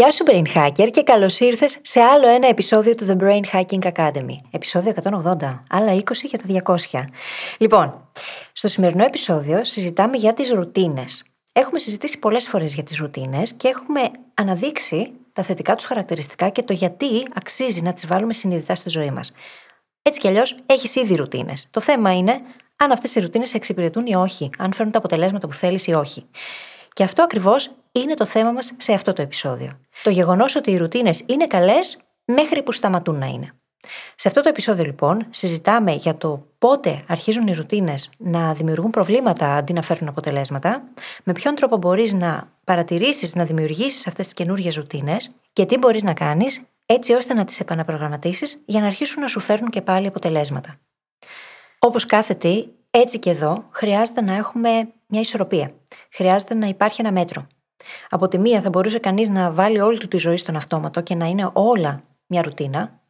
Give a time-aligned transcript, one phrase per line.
[0.00, 3.92] Γεια σου Brain Hacker και καλώς ήρθες σε άλλο ένα επεισόδιο του The Brain Hacking
[3.92, 4.36] Academy.
[4.50, 7.04] Επεισόδιο 180, άλλα 20 για τα 200.
[7.58, 8.08] Λοιπόν,
[8.52, 11.24] στο σημερινό επεισόδιο συζητάμε για τις ρουτίνες.
[11.52, 14.00] Έχουμε συζητήσει πολλές φορές για τις ρουτίνες και έχουμε
[14.34, 19.10] αναδείξει τα θετικά τους χαρακτηριστικά και το γιατί αξίζει να τις βάλουμε συνειδητά στη ζωή
[19.10, 19.32] μας.
[20.02, 21.68] Έτσι κι αλλιώς έχεις ήδη ρουτίνες.
[21.70, 22.40] Το θέμα είναι
[22.76, 26.26] αν αυτές οι ρουτίνες εξυπηρετούν ή όχι, αν φέρνουν τα αποτελέσματα που θέλεις ή όχι.
[26.92, 29.80] Και αυτό ακριβώς είναι το θέμα μας σε αυτό το επεισόδιο.
[30.02, 33.52] Το γεγονός ότι οι ρουτίνες είναι καλές μέχρι που σταματούν να είναι.
[34.14, 39.54] Σε αυτό το επεισόδιο, λοιπόν, συζητάμε για το πότε αρχίζουν οι ρουτίνες να δημιουργούν προβλήματα
[39.54, 40.82] αντί να φέρνουν αποτελέσματα,
[41.24, 46.02] με ποιον τρόπο μπορείς να παρατηρήσεις, να δημιουργήσεις αυτές τις καινούργιες ρουτίνες και τι μπορείς
[46.02, 50.06] να κάνεις έτσι ώστε να τις επαναπρογραμματίσεις για να αρχίσουν να σου φέρνουν και πάλι
[50.06, 50.78] αποτελέσματα.
[51.78, 54.70] Όπως κάθε τι, έτσι και εδώ χρειάζεται να έχουμε
[55.06, 55.72] μια ισορροπία.
[56.12, 57.46] Χρειάζεται να υπάρχει ένα μέτρο.
[58.08, 61.14] Από τη μία θα μπορούσε κανείς να βάλει όλη του τη ζωή στον αυτόματο και
[61.14, 63.00] να είναι όλα μια ρουτίνα,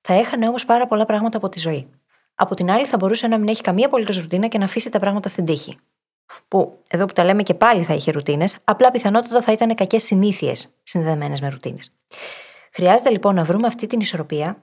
[0.00, 1.90] θα έχανε όμως πάρα πολλά πράγματα από τη ζωή.
[2.34, 4.98] Από την άλλη, θα μπορούσε να μην έχει καμία απολύτως ρουτίνα και να αφήσει τα
[4.98, 5.78] πράγματα στην τύχη.
[6.48, 10.02] Που εδώ που τα λέμε και πάλι θα είχε ρουτίνες, απλά πιθανότατα θα ήταν κακές
[10.02, 11.92] συνήθειες συνδεδεμένε με ρουτίνες.
[12.72, 14.62] Χρειάζεται λοιπόν να βρούμε αυτή την ισορροπία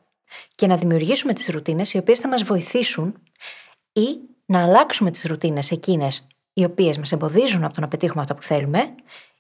[0.56, 3.22] και να δημιουργήσουμε τις ρουτίνες οι οποίες θα μας βοηθήσουν
[3.94, 8.36] ή να αλλάξουμε τις ρουτίνες εκείνες οι οποίες μας εμποδίζουν από το να πετύχουμε αυτά
[8.36, 8.96] που θέλουμε,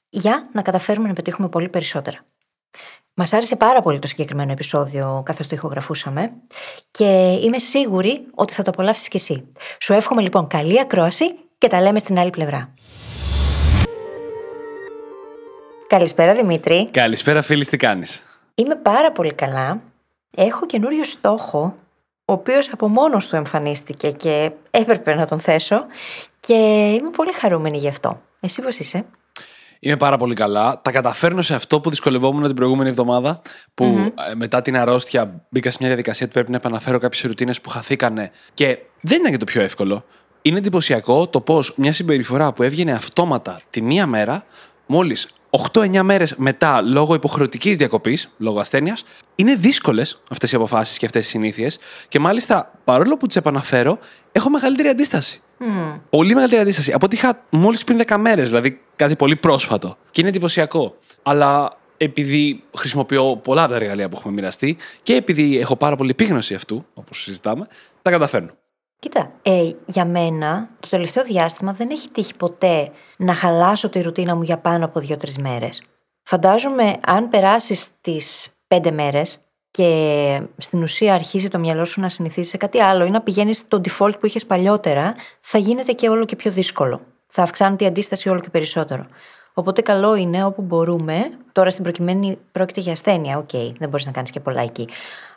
[0.10, 2.20] για να καταφέρουμε να πετύχουμε πολύ περισσότερα.
[3.14, 6.32] Μας άρεσε πάρα πολύ το συγκεκριμένο επεισόδιο καθώς το ηχογραφούσαμε
[6.92, 9.48] και είμαι σίγουρη ότι θα το απολαύσεις κι εσύ.
[9.80, 11.26] Σου εύχομαι λοιπόν καλή ακρόαση
[11.58, 12.74] και τα λέμε στην άλλη πλευρά.
[15.88, 16.90] Καλησπέρα Δημήτρη.
[16.92, 18.24] Καλησπέρα φίλη, τι κάνεις;
[18.56, 19.82] Είμαι πάρα πολύ καλά.
[20.36, 21.76] Έχω καινούριο στόχο,
[22.26, 25.86] ο οποίος από μόνος του εμφανίστηκε και έπρεπε να τον θέσω
[26.40, 26.54] και
[27.00, 28.22] είμαι πολύ χαρούμενη γι' αυτό.
[28.40, 29.06] Εσύ πώς είσαι;
[29.80, 30.82] Είμαι πάρα πολύ καλά.
[30.82, 33.42] Τα καταφέρνω σε αυτό που δυσκολευόμουν την προηγούμενη εβδομάδα.
[33.74, 34.34] Που mm-hmm.
[34.36, 38.32] μετά την αρρώστια μπήκα σε μια διαδικασία που πρέπει να επαναφέρω κάποιες ρουτίνες που χαθήκανε.
[38.54, 40.06] Και δεν ήταν και το πιο εύκολο.
[40.42, 44.46] Είναι εντυπωσιακό το πώς μια συμπεριφορά που έβγαινε αυτόματα τη μία μέρα,
[44.86, 45.28] μόλις
[45.74, 49.04] 8-9 μέρες μετά, λόγω υποχρεωτικής διακοπής, λόγω ασθένειας,
[49.36, 51.80] είναι δύσκολες αυτές οι αποφάσεις και αυτές οι συνήθειες.
[52.08, 54.00] Και μάλιστα, παρόλο που τις επαναφέρω,
[54.32, 55.42] έχω μεγαλύτερη αντίσταση.
[55.60, 56.00] Mm.
[56.10, 56.92] Πολύ μεγαλύτερη αντίσταση.
[56.92, 59.98] Από ό,τι είχα μόλις πριν 10 μέρες, δηλαδή κάτι πολύ πρόσφατο.
[60.12, 60.96] Και είναι εντυπωσιακό.
[61.24, 66.10] Αλλά επειδή χρησιμοποιώ πολλά από τα εργαλεία που έχουμε μοιραστεί και επειδή έχω πάρα πολύ
[66.10, 67.68] επίγνωση αυτού, όπως συζητάμε,
[68.02, 68.52] τα καταφέρνω.
[69.00, 74.36] Κοίτα, ε, για μένα το τελευταίο διάστημα δεν έχει τύχει ποτέ να χαλάσω τη ρουτίνα
[74.36, 75.84] μου για πάνω από δύο-τρεις μέρες.
[76.24, 79.40] Φαντάζομαι αν περάσεις τις πέντε μέρες
[79.72, 83.58] και στην ουσία αρχίζει το μυαλό σου να συνηθίζει σε κάτι άλλο ή να πηγαίνεις
[83.58, 87.02] στο default που είχες παλιότερα, θα γίνεται και όλο και πιο δύσκολο.
[87.28, 89.06] Θα αυξάνεται η αντίσταση όλο και περισσότερο.
[89.54, 94.06] Οπότε καλό είναι όπου μπορούμε, τώρα στην προκειμένη πρόκειται για ασθένεια, οκ, okay, δεν μπορείς
[94.06, 94.88] να κάνεις και πολλά εκεί.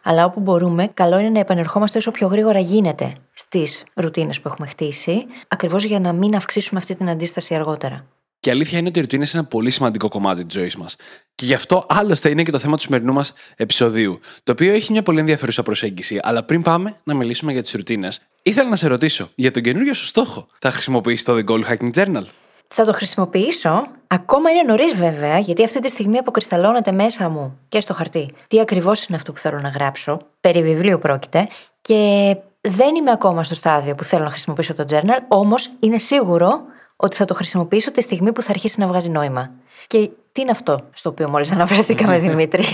[0.02, 4.66] Αλλά όπου μπορούμε, καλό είναι να επανερχόμαστε όσο πιο γρήγορα γίνεται στις ρουτίνες που έχουμε
[4.66, 8.04] χτίσει, ακριβώς για να μην αυξήσουμε αυτή την αντίσταση αργότερα.
[8.42, 10.96] Και η αλήθεια είναι ότι η ρουτίνα είναι ένα πολύ σημαντικό κομμάτι της ζωής μας.
[11.34, 14.92] Και γι' αυτό άλλωστε είναι και το θέμα του σημερινού μας επεισοδίου, το οποίο έχει
[14.92, 16.20] μια πολύ ενδιαφέρουσα προσέγγιση.
[16.22, 19.94] Αλλά πριν πάμε να μιλήσουμε για τις ρουτίνες, ήθελα να σε ρωτήσω για τον καινούριο
[19.94, 20.46] σου στόχο.
[20.58, 22.24] Θα χρησιμοποιήσεις το The Goal Hacking Journal;
[22.68, 23.86] Θα το χρησιμοποιήσω.
[24.06, 28.34] Ακόμα είναι νωρίς βέβαια, γιατί αυτή τη στιγμή αποκρισταλώνεται μέσα μου και στο χαρτί.
[28.46, 30.18] Τι ακριβώς είναι αυτό που θέλω να γράψω.
[30.40, 31.48] Περί βιβλίου πρόκειται.
[31.80, 36.60] Και δεν είμαι ακόμα στο στάδιο που θέλω να χρησιμοποιήσω το journal, όμως είναι σίγουρο
[37.02, 39.50] ότι θα το χρησιμοποιήσω τη στιγμή που θα αρχίσει να βγάζει νόημα.
[39.86, 42.64] Και τι είναι αυτό στο οποίο μόλις αναφερθήκαμε, Δημήτρη;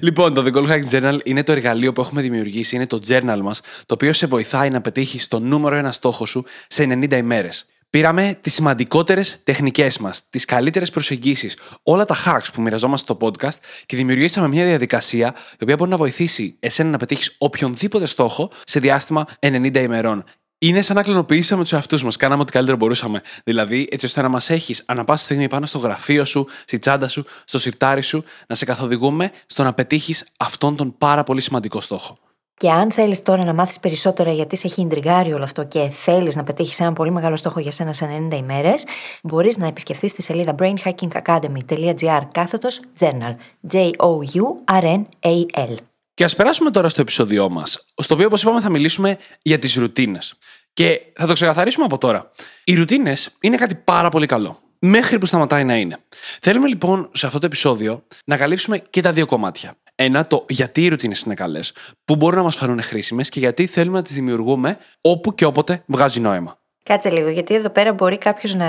[0.00, 3.38] λοιπόν, το The Goal Hacking Journal είναι το εργαλείο που έχουμε δημιουργήσει, είναι το journal
[3.42, 7.66] μας, το οποίο σε βοηθάει να πετύχεις το νούμερο ένα στόχο σου σε 90 ημέρες.
[7.90, 13.58] Πήραμε τις σημαντικότερες τεχνικές μας, τις καλύτερες προσεγγίσεις, όλα τα hacks που μοιραζόμαστε στο podcast
[13.86, 18.80] και δημιουργήσαμε μια διαδικασία η οποία μπορεί να βοηθήσει εσένα να πετύχεις οποιονδήποτε στόχο σε
[18.80, 20.24] διάστημα 90 ημερών.
[20.64, 22.16] Είναι σαν να κλωνοποιήσαμε τους εαυτούς μας.
[22.16, 23.22] Κάναμε ό,τι καλύτερο μπορούσαμε.
[23.44, 27.08] Δηλαδή, έτσι ώστε να μας έχεις ανα πάσα στιγμή πάνω στο γραφείο σου, στη τσάντα
[27.08, 31.80] σου, στο σιρτάρι σου, να σε καθοδηγούμε στο να πετύχεις αυτόν τον πάρα πολύ σημαντικό
[31.80, 32.18] στόχο.
[32.56, 36.36] Και αν θέλεις τώρα να μάθεις περισσότερα γιατί σε έχει ιντριγάρει όλο αυτό και θέλεις
[36.36, 38.84] να πετύχεις ένα πολύ μεγάλο στόχο για σένα σε 90 ημέρες,
[39.22, 43.34] μπορείς να επισκεφθείς τη σελίδα brainhackingacademy.gr κάθετος journal.
[43.72, 45.74] J-O-U-R-N-A-L.
[46.14, 49.74] Και ας περάσουμε τώρα στο επεισόδιό μας, στο οποίο, όπως είπαμε, θα μιλήσουμε για τις
[49.74, 50.34] ρουτίνες.
[50.74, 52.30] Και θα το ξεκαθαρίσουμε από τώρα.
[52.64, 54.58] Οι ρουτίνες είναι κάτι πάρα πολύ καλό.
[54.78, 55.98] Μέχρι που σταματάει να είναι.
[56.40, 59.76] Θέλουμε λοιπόν σε αυτό το επεισόδιο να καλύψουμε και τα δύο κομμάτια.
[59.94, 61.72] Ένα, το γιατί οι ρουτίνες είναι καλές,
[62.04, 65.82] που μπορούν να μας φανούν χρήσιμες και γιατί θέλουμε να τις δημιουργούμε όπου και όποτε
[65.86, 66.58] βγάζει νόημα.
[66.82, 68.66] Κάτσε λίγο, γιατί εδώ πέρα μπορεί κάποιος να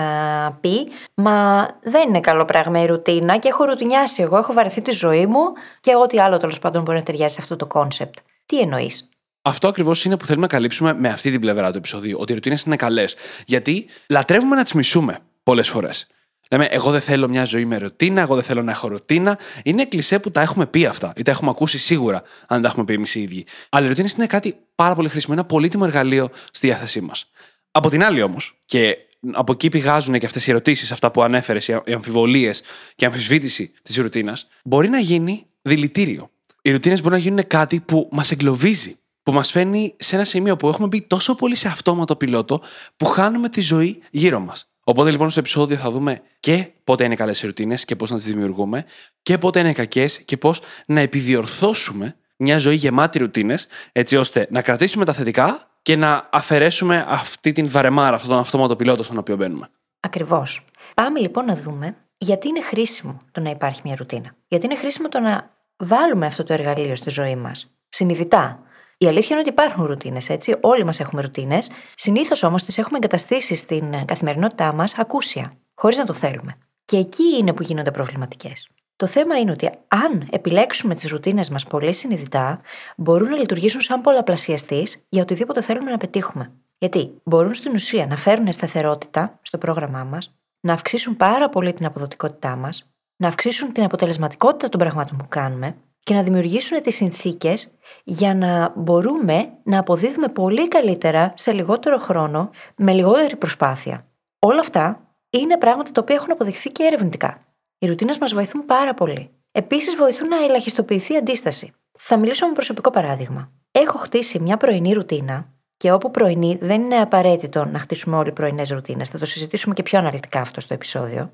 [0.61, 4.91] πει Μα δεν είναι καλό πράγμα η ρουτίνα και έχω ρουτινιάσει εγώ, έχω βαρεθεί τη
[4.91, 5.43] ζωή μου
[5.79, 8.17] και ό,τι άλλο τέλος πάντων μπορεί να ταιριάσει σε αυτό το concept.
[8.45, 9.09] Τι εννοείς;
[9.47, 12.17] Αυτό ακριβώς είναι που θέλουμε να καλύψουμε με αυτή την πλευρά του επεισοδίου.
[12.19, 13.15] Ότι οι ρουτίνες είναι καλές.
[13.45, 16.07] Γιατί λατρεύουμε να τις μισούμε πολλές φορές.
[16.49, 19.39] Λέμε, εγώ δεν θέλω μια ζωή με ρουτίνα, εγώ δεν θέλω να έχω ρουτίνα.
[19.63, 22.85] Είναι κλισέ που τα έχουμε πει αυτά ή τα έχουμε ακούσει σίγουρα, αν τα έχουμε
[22.85, 23.45] πει εμείς οι ίδιοι.
[23.69, 27.29] Αλλά οι ρουτίνες είναι κάτι πάρα πολύ χρήσιμο, ένα πολύτιμο εργαλείο στη διάθεσή μας.
[27.71, 28.97] Από την άλλη όμως, και
[29.31, 32.61] από εκεί πηγάζουν και αυτές οι ερωτήσεις, αυτά που ανέφερες, οι αμφιβολίες
[32.95, 36.29] και η αμφισβήτηση της ρουτίνας, μπορεί να γίνει δηλητήριο.
[36.61, 40.55] Οι ρουτίνες μπορεί να γίνουν κάτι που μας εγκλωβίζει, που μας φαίνει σε ένα σημείο
[40.55, 42.61] που έχουμε μπει τόσο πολύ σε αυτόματο πιλότο
[42.97, 44.69] που χάνουμε τη ζωή γύρω μας.
[44.83, 48.17] Οπότε λοιπόν στο επεισόδιο θα δούμε και πότε είναι καλές οι ρουτίνες και πώς να
[48.17, 48.85] τις δημιουργούμε,
[49.21, 54.61] και πότε είναι κακές και πώς να επιδιορθώσουμε μια ζωή γεμάτη ρουτίνες, έτσι ώστε να
[54.61, 59.35] κρατήσουμε τα θετικά και να αφαιρέσουμε αυτή την βαρεμάρα, αυτόν τον αυτόματο πιλότο στον οποίο
[59.35, 59.69] μπαίνουμε.
[59.99, 60.65] Ακριβώς.
[60.93, 64.35] Πάμε λοιπόν να δούμε γιατί είναι χρήσιμο το να υπάρχει μια ρουτίνα.
[64.47, 67.71] Γιατί είναι χρήσιμο το να βάλουμε αυτό το εργαλείο στη ζωή μας.
[67.89, 68.59] Συνειδητά.
[68.97, 70.55] Η αλήθεια είναι ότι υπάρχουν ρουτίνες, έτσι.
[70.61, 71.69] Όλοι μας έχουμε ρουτίνες.
[71.95, 76.57] Συνήθως όμως τις έχουμε εγκαταστήσει στην καθημερινότητά μας ακούσια, χωρίς να το θέλουμε.
[76.85, 78.69] Και εκεί είναι που γίνονται προβληματικές.
[78.95, 82.59] Το θέμα είναι ότι αν επιλέξουμε τις ρουτίνες μας πολύ συνειδητά,
[82.97, 86.51] μπορούν να λειτουργήσουν σαν πολλαπλασιαστή για οτιδήποτε θέλουμε να πετύχουμε.
[86.77, 91.85] Γιατί μπορούν στην ουσία να φέρουν σταθερότητα στο πρόγραμμά μας, να αυξήσουν πάρα πολύ την
[91.85, 95.75] αποδοτικότητά μας, να αυξήσουν την αποτελεσματικότητα των πραγμάτων που κάνουμε
[96.05, 97.71] και να δημιουργήσουν τις συνθήκες
[98.03, 104.05] για να μπορούμε να αποδίδουμε πολύ καλύτερα σε λιγότερο χρόνο, με λιγότερη προσπάθεια.
[104.39, 104.99] Όλα αυτά
[105.29, 107.37] είναι πράγματα τα οποία έχουν αποδειχθεί και ερευνητικά.
[107.77, 109.29] Οι ρουτίνες μας βοηθούν πάρα πολύ.
[109.51, 111.73] Επίσης, βοηθούν να ελαχιστοποιηθεί η αντίσταση.
[111.97, 113.51] Θα μιλήσω με προσωπικό παράδειγμα.
[113.71, 118.69] Έχω χτίσει μια πρωινή ρουτίνα και όπου πρωινή δεν είναι απαραίτητο να χτίσουμε όλοι πρωινές
[118.69, 119.09] ρουτίνες.
[119.09, 121.29] Θα το συζητήσουμε και πιο αναλυτικά αυτό στο επεισόδιο.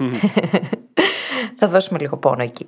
[1.59, 2.67] θα δώσουμε λίγο πόνο εκεί.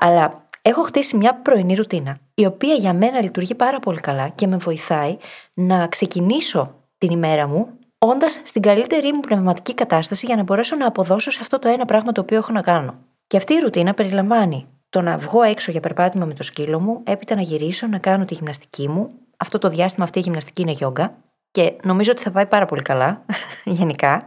[0.00, 4.46] Αλλά έχω χτίσει μια πρωινή ρουτίνα, η οποία για μένα λειτουργεί πάρα πολύ καλά και
[4.46, 5.16] με βοηθάει
[5.54, 7.68] να ξεκινήσω την ημέρα μου
[7.98, 11.84] όντας στην καλύτερη μου πνευματική κατάσταση για να μπορέσω να αποδώσω σε αυτό το ένα
[11.84, 12.94] πράγμα το οποίο έχω να κάνω.
[13.26, 17.00] Και αυτή η ρουτίνα περιλαμβάνει το να βγω έξω για περπάτημα με το σκύλο μου,
[17.04, 19.10] έπειτα να γυρίσω, να κάνω τη γυμναστική μου.
[19.36, 21.14] Αυτό το διάστημα αυτή η γυμναστική είναι γιόγκα
[21.50, 23.24] και νομίζω ότι θα πάει πάρα πολύ καλά,
[23.78, 24.26] γενικά.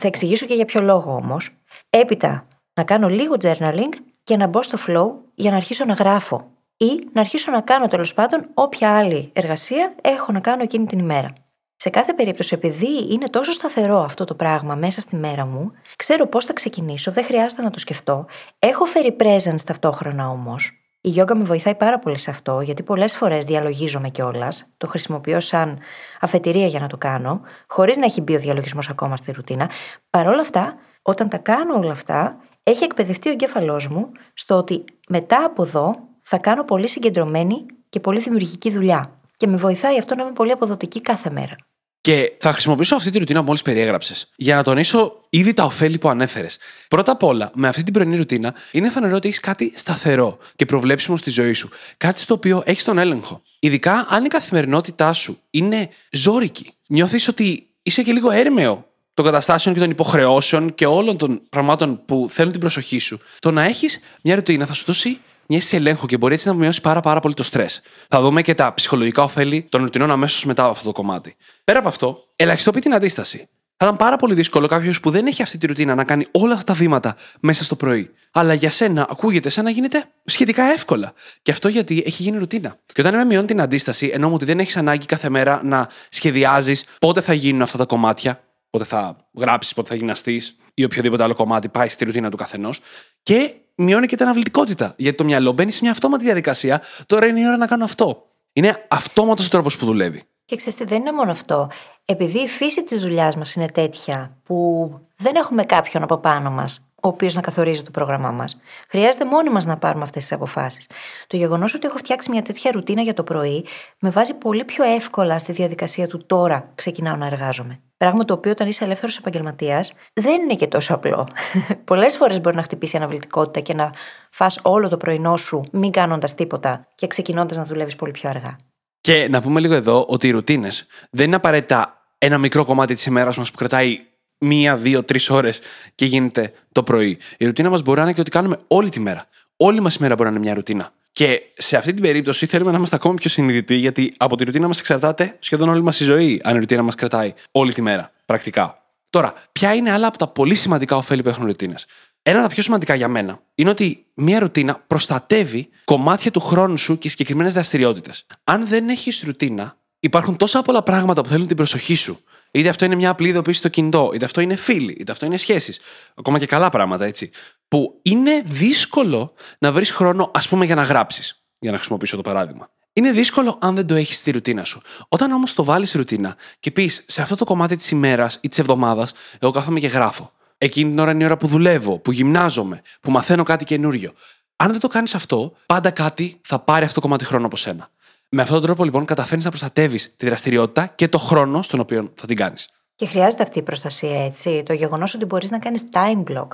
[0.00, 1.50] Θα εξηγήσω και για ποιο λόγο όμως.
[1.90, 3.92] Έπειτα να κάνω λίγο journaling
[4.24, 7.86] και να μπω στο flow για να αρχίσω να γράφω ή να αρχίσω να κάνω
[7.86, 11.32] τέλος πάντων όποια άλλη εργασία έχω να κάνω εκείνη την ημέρα.
[11.76, 16.26] Σε κάθε περίπτωση, επειδή είναι τόσο σταθερό αυτό το πράγμα μέσα στη μέρα μου, ξέρω
[16.26, 18.26] πώς θα ξεκινήσω, δεν χρειάζεται να το σκεφτώ.
[18.58, 20.72] Έχω φέρει presence ταυτόχρονα όμως.
[21.00, 24.66] Η γιόγκα με βοηθάει πάρα πολύ σε αυτό, γιατί πολλές φορές διαλογίζομαι κιόλας.
[24.76, 25.78] Το χρησιμοποιώ σαν
[26.20, 29.70] αφετηρία για να το κάνω, χωρίς να έχει μπει ο διαλογισμός ακόμα στη ρουτίνα.
[30.10, 34.84] Παρ' όλα αυτά, όταν τα κάνω όλα αυτά, έχει εκπαιδευτεί ο εγκέφαλός μου στο ότι
[35.08, 39.18] μετά από εδώ θα κάνω πολύ συγκεντρωμένη και πολύ δημιουργική δουλειά.
[39.36, 41.56] Και με βοηθάει αυτό να είμαι πολύ αποδοτική κάθε μέρα.
[42.00, 45.98] Και θα χρησιμοποιήσω αυτή τη ρουτίνα που μόλις περιέγραψες για να τονίσω ήδη τα ωφέλη
[45.98, 46.58] που ανέφερες.
[46.88, 50.64] Πρώτα απ' όλα, με αυτή την πρωινή ρουτίνα, είναι φανερό ότι έχεις κάτι σταθερό και
[50.64, 51.68] προβλέψιμο στη ζωή σου.
[51.96, 53.42] Κάτι στο οποίο έχεις τον έλεγχο.
[53.58, 56.70] Ειδικά αν η καθημερινότητά σου είναι ζώρικη.
[56.86, 62.04] Νιώθεις ότι είσαι και λίγο έρμεο των καταστάσεων και των υποχρεώσεων και όλων των πραγμάτων
[62.04, 63.20] που θέλουν την προσοχή σου.
[63.38, 66.54] Το να έχεις μια ρουτίνα θα σου δώσει μια αίσθηση ελέγχου και μπορεί έτσι να
[66.54, 67.80] μειώσει πάρα, πάρα πολύ το στρες.
[68.08, 71.36] Θα δούμε και τα ψυχολογικά ωφέλη των ρουτινών αμέσως μετά από αυτό το κομμάτι.
[71.64, 73.48] Πέρα από αυτό, ελαχιστοποιεί την αντίσταση.
[73.76, 76.52] Θα ήταν πάρα πολύ δύσκολο κάποιος που δεν έχει αυτή τη ρουτίνα να κάνει όλα
[76.52, 78.10] αυτά τα βήματα μέσα στο πρωί.
[78.32, 81.12] Αλλά για σένα ακούγεται σαν να γίνεται σχετικά εύκολα.
[81.42, 82.76] Και αυτό γιατί έχει γίνει ρουτίνα.
[82.92, 86.84] Και όταν με μειώνει την αντίσταση, ενώ ότι δεν έχεις ανάγκη κάθε μέρα να σχεδιάζεις
[86.98, 88.40] πότε θα γίνουν αυτά τα κομμάτια,
[88.74, 92.80] πότε θα γράψεις, πότε θα γυμναστείς ή οποιοδήποτε άλλο κομμάτι πάει στη ρουτίνα του καθενός.
[93.22, 94.94] Και μειώνει και την αυλητικότητα.
[94.96, 96.82] Γιατί το μυαλό μπαίνει σε μια αυτόματη διαδικασία.
[97.06, 98.26] Τώρα είναι η ώρα να κάνω αυτό.
[98.52, 100.22] Είναι αυτόματος ο τρόπος που δουλεύει.
[100.44, 101.70] Και ξέρετε, δεν είναι μόνο αυτό.
[102.04, 106.80] Επειδή η φύση της δουλειάς μας είναι τέτοια που δεν έχουμε κάποιον από πάνω μας
[107.04, 108.60] ο οποίος να καθορίζει το πρόγραμμά μας.
[108.88, 110.88] Χρειάζεται μόνοι μας να πάρουμε αυτές τις αποφάσεις.
[111.26, 113.66] Το γεγονός ότι έχω φτιάξει μια τέτοια ρουτίνα για το πρωί
[113.98, 117.80] με βάζει πολύ πιο εύκολα στη διαδικασία του τώρα ξεκινάω να εργάζομαι.
[117.96, 121.28] Πράγμα το οποίο όταν είσαι ελεύθερος επαγγελματίας δεν είναι και τόσο απλό.
[121.84, 123.90] Πολλές φορές μπορεί να χτυπήσει αναβλητικότητα και να
[124.30, 128.56] φά όλο το πρωινό σου μην κάνοντας τίποτα και ξεκινώντας να δουλεύεις πολύ πιο αργά.
[129.00, 133.06] Και να πούμε λίγο εδώ ότι οι ρουτίνες δεν είναι απαραίτητα ένα μικρό κομμάτι της
[133.06, 134.00] ημέρας μας που κρατάει
[134.38, 135.60] μία, δύο, τρεις ώρες
[135.94, 137.18] και γίνεται το πρωί.
[137.36, 139.26] Η ρουτίνα μας μπορεί να είναι και ότι κάνουμε όλη τη μέρα.
[139.56, 140.92] Όλη μας η μέρα μπορεί να είναι μια ρουτίνα.
[141.12, 144.66] Και σε αυτή την περίπτωση θέλουμε να είμαστε ακόμα πιο συνειδητοί, γιατί από τη ρουτίνα
[144.66, 148.12] μας εξαρτάται σχεδόν όλη μας η ζωή, αν η ρουτίνα μας κρατάει όλη τη μέρα,
[148.26, 148.78] πρακτικά.
[149.10, 151.86] Τώρα, ποια είναι άλλα από τα πολύ σημαντικά ωφέλη που έχουν ρουτίνες;
[152.22, 156.76] Ένα από τα πιο σημαντικά για μένα είναι ότι μια ρουτίνα προστατεύει κομμάτια του χρόνου
[156.76, 158.26] σου και συγκεκριμένες δραστηριότητες.
[158.44, 162.20] Αν δεν έχεις ρουτίνα, υπάρχουν τόσα πολλά πράγματα που θέλουν την προσοχή σου.
[162.54, 165.36] Είτε αυτό είναι μια απλή ειδοποίηση στο κινητό, είτε αυτό είναι φίλοι, είτε αυτό είναι
[165.36, 165.80] σχέσεις.
[166.14, 167.30] Ακόμα και καλά πράγματα, έτσι.
[167.68, 171.44] Που είναι δύσκολο να βρεις χρόνο, ας πούμε, για να γράψεις.
[171.58, 172.70] Για να χρησιμοποιήσω το παράδειγμα.
[172.92, 174.82] Είναι δύσκολο αν δεν το έχεις στη ρουτίνα σου.
[175.08, 178.58] Όταν όμως το βάλεις ρουτίνα και πεις σε αυτό το κομμάτι της ημέρας ή της
[178.58, 180.32] εβδομάδας, εγώ κάθομαι και γράφω.
[180.58, 184.12] Εκείνη την ώρα είναι η ώρα που δουλεύω, που γυμνάζομαι, που μαθαίνω κάτι καινούριο.
[184.56, 187.90] Αν δεν το κάνεις αυτό, πάντα κάτι θα πάρει αυτό το κομμάτι χρόνο από σένα.
[188.36, 192.12] Με αυτόν τον τρόπο λοιπόν καταφέρνεις να προστατεύεις τη δραστηριότητα και το χρόνο στον οποίο
[192.14, 192.68] θα την κάνεις.
[192.94, 194.62] Και χρειάζεται αυτή η προστασία, έτσι.
[194.62, 196.46] Το γεγονός ότι μπορείς να κάνεις time block,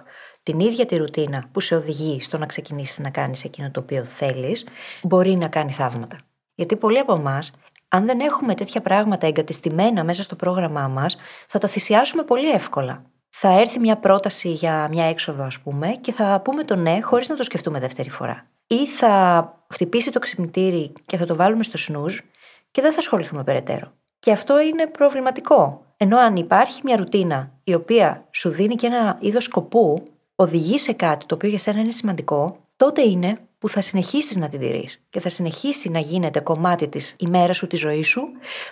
[0.42, 4.04] την ίδια τη ρουτίνα που σε οδηγεί στο να ξεκινήσεις να κάνεις εκείνο το οποίο
[4.04, 4.66] θέλεις,
[5.02, 6.16] μπορεί να κάνει θαύματα.
[6.54, 7.52] Γιατί πολλοί από εμάς,
[7.88, 13.02] αν δεν έχουμε τέτοια πράγματα εγκατεστημένα μέσα στο πρόγραμμά μας, θα τα θυσιάσουμε πολύ εύκολα.
[13.28, 17.28] Θα έρθει μια πρόταση για μια έξοδο, ας πούμε, και θα πούμε το ναι χωρίς
[17.28, 18.46] να το σκεφτούμε δεύτερη φορά.
[18.66, 22.18] Ή θα χτυπήσει το ξυπνητήρι και θα το βάλουμε στο σνουζ
[22.70, 23.92] και δεν θα ασχοληθούμε περαιτέρω.
[24.18, 25.84] Και αυτό είναι προβληματικό.
[25.96, 30.02] Ενώ αν υπάρχει μια ρουτίνα η οποία σου δίνει και ένα είδος σκοπού,
[30.34, 34.48] οδηγεί σε κάτι το οποίο για σένα είναι σημαντικό, τότε είναι που θα συνεχίσεις να
[34.48, 38.22] την τηρείς και θα συνεχίσει να γίνεται κομμάτι της ημέρας σου, της ζωής σου,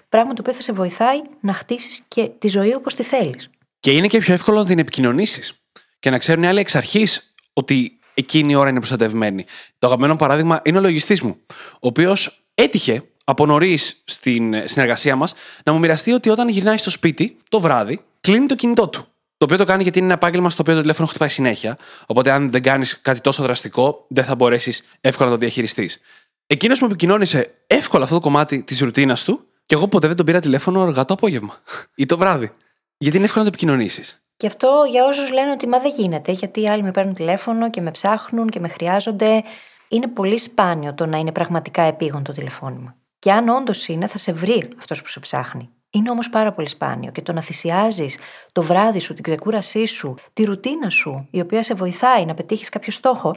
[0.09, 3.51] πράγμα το οποίο θα σε βοηθάει να χτίσεις και τη ζωή όπως τη θέλεις.
[3.81, 5.63] Και είναι και πιο εύκολο να την επικοινωνήσεις
[5.99, 9.45] και να ξέρουν οι άλλοι εξ αρχής ότι εκείνη η ώρα είναι προστατευμένη.
[9.79, 11.37] Το αγαπημένο παράδειγμα είναι ο λογιστής μου,
[11.73, 15.35] ο οποίος έτυχε από νωρίς στην συνεργασία μας
[15.65, 19.01] να μου μοιραστεί ότι όταν γυρνάει στο σπίτι το βράδυ, κλείνει το κινητό του.
[19.37, 21.79] Το οποίο το κάνει γιατί είναι ένα επάγγελμα στο οποίο το τηλέφωνο χτυπάει συνέχεια.
[22.07, 26.01] Οπότε, αν δεν κάνεις κάτι τόσο δραστικό, δεν θα μπορέσεις εύκολα να το διαχειριστείς.
[26.47, 30.27] Εκείνος μου επικοινώνησε εύκολα αυτό το κομμάτι της ρουτίνας του και εγώ ποτέ δεν τον
[30.27, 31.59] πήρα τηλέφωνο αργά το απόγευμα
[31.95, 32.53] ή το βράδυ.
[32.99, 34.23] Γιατί είναι εύκολο να το επικοινωνήσεις.
[34.39, 37.71] Και αυτό για όσους λένε ότι μα δεν γίνεται, γιατί οι άλλοι με παίρνουν τηλέφωνο
[37.71, 39.43] και με ψάχνουν και με χρειάζονται.
[39.89, 42.97] Είναι πολύ σπάνιο το να είναι πραγματικά επίγον το τηλεφώνημα.
[43.19, 45.71] Και αν όντως είναι, θα σε βρει αυτός που σε ψάχνει.
[45.91, 48.19] Είναι όμως πάρα πολύ σπάνιο και το να θυσιάζεις
[48.53, 52.69] το βράδυ σου, την ξεκούρασή σου, τη ρουτίνα σου, η οποία σε βοηθάει να πετύχεις
[52.69, 53.35] κάποιο στόχο,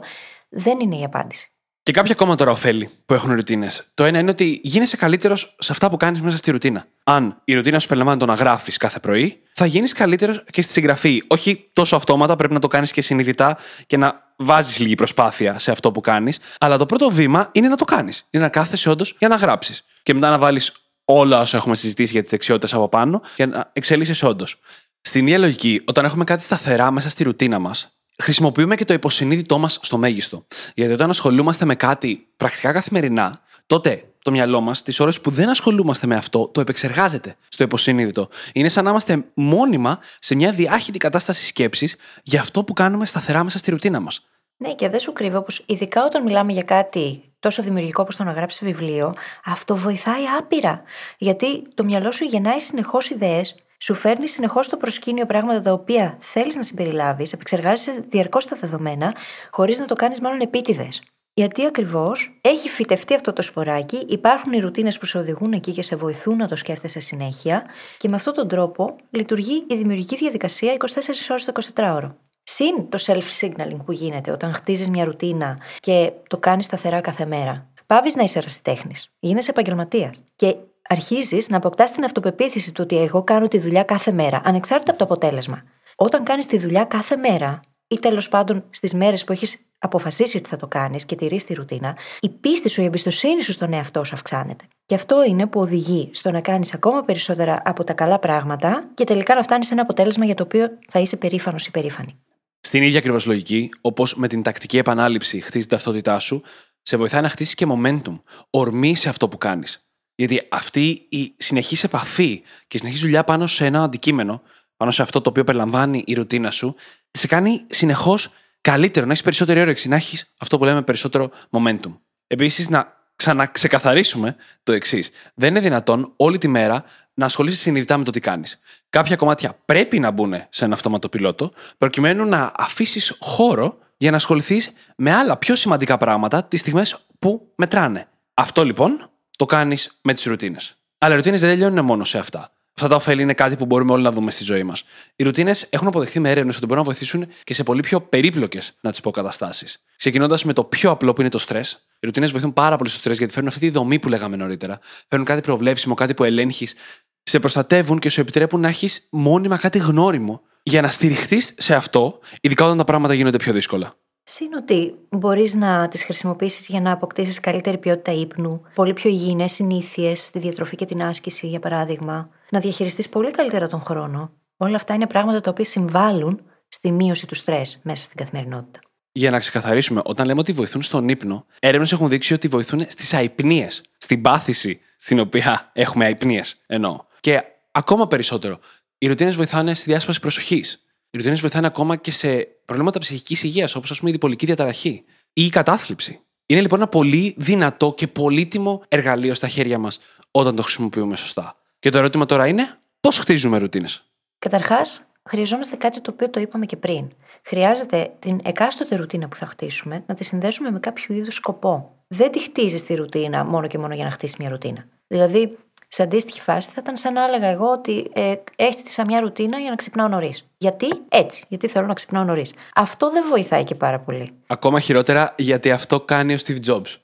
[0.48, 1.52] δεν είναι η απάντηση.
[1.84, 3.82] Και κάποια ακόμα τώρα ωφέλη που έχουν ρουτίνες.
[3.94, 6.86] Το ένα είναι ότι γίνεσαι καλύτερος σε αυτά που κάνεις μέσα στη ρουτίνα.
[7.04, 10.72] Αν η ρουτίνα σου περιλαμβάνει το να γράφεις κάθε πρωί, θα γίνεις καλύτερος και στη
[10.72, 11.22] συγγραφή.
[11.26, 15.70] Όχι τόσο αυτόματα, πρέπει να το κάνεις και συνειδητά και να βάζεις λίγη προσπάθεια σε
[15.70, 16.38] αυτό που κάνεις.
[16.58, 18.26] Αλλά το πρώτο βήμα είναι να το κάνεις.
[18.30, 19.84] Είναι να κάθεσαι όντως για να γράψεις.
[20.02, 20.72] Και μετά να βάλεις
[21.04, 24.60] όλα όσα έχουμε συζητήσει για τις δεξιότητες από πάνω για να εξελίσσει όντως.
[25.00, 29.58] Στην ίδια λογική, όταν έχουμε κάτι σταθερά μέσα στη ρουτίνα μας, χρησιμοποιούμε και το υποσυνείδητό
[29.58, 30.44] μας στο μέγιστο.
[30.74, 35.48] Γιατί όταν ασχολούμαστε με κάτι πρακτικά καθημερινά, τότε το μυαλό μας, τις ώρες που δεν
[35.48, 38.28] ασχολούμαστε με αυτό, το επεξεργάζεται στο υποσυνείδητο.
[38.52, 43.44] Είναι σαν να είμαστε μόνιμα σε μια διάχυτη κατάσταση σκέψης για αυτό που κάνουμε σταθερά
[43.44, 44.26] μέσα στη ρουτίνα μας.
[44.56, 48.24] Ναι, και δεν σου κρύβω πως ειδικά όταν μιλάμε για κάτι τόσο δημιουργικό όπως το
[48.24, 49.14] να γράψεις βιβλίο,
[49.44, 50.82] αυτό βοηθάει άπειρα.
[51.18, 56.16] Γιατί το μυαλό σου γεννάει συνεχώς ιδέες, σου φέρνει συνεχώς στο προσκήνιο πράγματα τα οποία
[56.20, 59.14] θέλεις να συμπεριλάβεις, επεξεργάζεσαι διαρκώς τα δεδομένα,
[59.50, 61.02] χωρίς να το κάνεις μάλλον επίτηδες.
[61.34, 65.82] Γιατί ακριβώς έχει φυτευτεί αυτό το σποράκι, υπάρχουν οι ρουτίνες που σε οδηγούν εκεί και
[65.82, 67.64] σε βοηθούν να το σκέφτεσαι συνέχεια,
[67.96, 72.14] και με αυτόν τον τρόπο λειτουργεί η δημιουργική διαδικασία 24 ώρες το 24ωρο.
[72.42, 77.70] Συν το self-signaling που γίνεται όταν χτίζεις μια ρουτίνα και το κάνεις σταθερά κάθε μέρα.
[77.86, 79.12] Πάβεις να είσαι ερασιτέχνης.
[79.18, 80.22] Γίνεσαι επαγγελματίας.
[80.36, 80.56] Και
[80.92, 84.98] αρχίζεις να αποκτάς την αυτοπεποίθηση του ότι εγώ κάνω τη δουλειά κάθε μέρα, ανεξάρτητα από
[84.98, 85.62] το αποτέλεσμα.
[85.96, 90.48] Όταν κάνεις τη δουλειά κάθε μέρα, ή τέλος πάντων στις μέρες που έχεις αποφασίσει ότι
[90.48, 94.04] θα το κάνεις και τηρείς τη ρουτίνα, η πίστη σου, η εμπιστοσύνη σου στον εαυτό
[94.04, 94.64] σου αυξάνεται.
[94.86, 99.04] Και αυτό είναι που οδηγεί στο να κάνεις ακόμα περισσότερα από τα καλά πράγματα και
[99.04, 102.18] τελικά να φτάνεις σε ένα αποτέλεσμα για το οποίο θα είσαι περήφανος ή περήφανη.
[102.60, 106.42] Στην ίδια ακριβώς λογική, όπως με την τακτική επανάληψη χτίζεις την ταυτότητά σου,
[106.82, 108.20] σε βοηθάει να χτίσεις και momentum,
[108.50, 109.86] ορμή σε αυτό που κάνεις.
[110.14, 114.42] Γιατί αυτή η συνεχής επαφή και η συνεχής δουλειά πάνω σε ένα αντικείμενο,
[114.76, 116.74] πάνω σε αυτό το οποίο περιλαμβάνει η ρουτίνα σου,
[117.10, 118.28] σε κάνει συνεχώς
[118.60, 121.98] καλύτερο, να έχεις περισσότερη όρεξη, να έχεις αυτό που λέμε περισσότερο momentum.
[122.26, 125.10] Επίσης, να ξαναξεκαθαρίσουμε το εξής.
[125.34, 128.60] Δεν είναι δυνατόν όλη τη μέρα να ασχολείσαι συνειδητά με το τι κάνεις.
[128.90, 134.16] Κάποια κομμάτια πρέπει να μπουν σε ένα αυτόματο πιλότο, προκειμένου να αφήσεις χώρο για να
[134.16, 138.08] ασχοληθείς με άλλα πιο σημαντικά πράγματα τις στιγμές που μετράνε.
[138.34, 140.74] Αυτό λοιπόν το κάνεις με τις ρουτίνες.
[140.98, 142.52] Αλλά οι ρουτίνες δεν τελειώνουν μόνο σε αυτά.
[142.74, 144.84] Αυτά τα ωφέλη είναι κάτι που μπορούμε όλοι να δούμε στη ζωή μας.
[145.16, 148.72] Οι ρουτίνες έχουν αποδεχθεί με έρευνες ότι μπορούν να βοηθήσουν και σε πολύ πιο περίπλοκες,
[148.80, 149.84] να τις πω, καταστάσεις.
[149.96, 151.86] Ξεκινώντας με το πιο απλό που είναι το στρες.
[152.00, 154.78] Οι ρουτίνες βοηθούν πάρα πολύ στο στρες γιατί φέρνουν αυτή τη δομή που λέγαμε νωρίτερα.
[155.08, 156.74] Φέρνουν κάτι προβλέψιμο, κάτι που ελέγχεις.
[157.22, 162.18] Σε προστατεύουν και σου επιτρέπουν να έχεις μόνιμα κάτι γνώριμο για να στηριχθείς σε αυτό,
[162.40, 163.94] ειδικά όταν τα πράγματα γίνονται πιο δύσκολα.
[164.24, 169.52] Συν ότι μπορείς να τις χρησιμοποιήσεις για να αποκτήσεις καλύτερη ποιότητα ύπνου, πολύ πιο υγιεινές
[169.52, 174.32] συνήθειες στη διατροφή και την άσκηση, για παράδειγμα, να διαχειριστείς πολύ καλύτερα τον χρόνο.
[174.56, 178.80] Όλα αυτά είναι πράγματα τα οποία συμβάλλουν στη μείωση του στρες μέσα στην καθημερινότητα.
[179.12, 183.14] Για να ξεκαθαρίσουμε, όταν λέμε ότι βοηθούν στον ύπνο, έρευνες έχουν δείξει ότι βοηθούν στις
[183.14, 186.98] αϊπνίες, στην πάθηση στην οποία έχουμε αϊπνίες, εννοώ.
[187.20, 188.58] Και ακόμα περισσότερο,
[188.98, 190.86] οι ρουτίνες βοηθάνε στη διάσπαση προσοχής.
[191.14, 195.04] Οι ρουτίνε βοηθάνε ακόμα και σε προβλήματα ψυχικής υγείας, όπως ας πούμε η διπολική διαταραχή
[195.32, 196.20] ή η κατάθλιψη.
[196.46, 200.00] Είναι λοιπόν ένα πολύ δυνατό και πολύτιμο εργαλείο στα χέρια μας
[200.30, 201.56] όταν το χρησιμοποιούμε σωστά.
[201.78, 204.04] Και το ερώτημα τώρα είναι πώς χτίζουμε ρουτίνες;
[204.38, 207.10] Καταρχάς, χρειαζόμαστε κάτι το οποίο το είπαμε και πριν.
[207.44, 212.04] Χρειάζεται την εκάστοτε ρουτίνα που θα χτίσουμε να τη συνδέσουμε με κάποιο είδους σκοπό.
[212.08, 214.88] Δεν τη χτίζεις τη ρουτίνα μόνο και μόνο για να χτίσεις μια ρουτίνα.
[215.06, 215.58] Δηλαδή,
[215.94, 219.70] σε αντίστοιχη φάση θα ήταν σαν να έλεγα εγώ ότι ε, έκτισα μια ρουτίνα για
[219.70, 220.48] να ξυπνάω νωρίς.
[220.58, 222.52] Γιατί έτσι, γιατί θέλω να ξυπνάω νωρίς.
[222.74, 224.32] Αυτό δεν βοηθάει και πάρα πολύ.
[224.46, 226.96] Ακόμα χειρότερα γιατί αυτό κάνει ο Steve Jobs.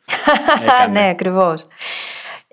[0.92, 1.66] ναι, ακριβώς.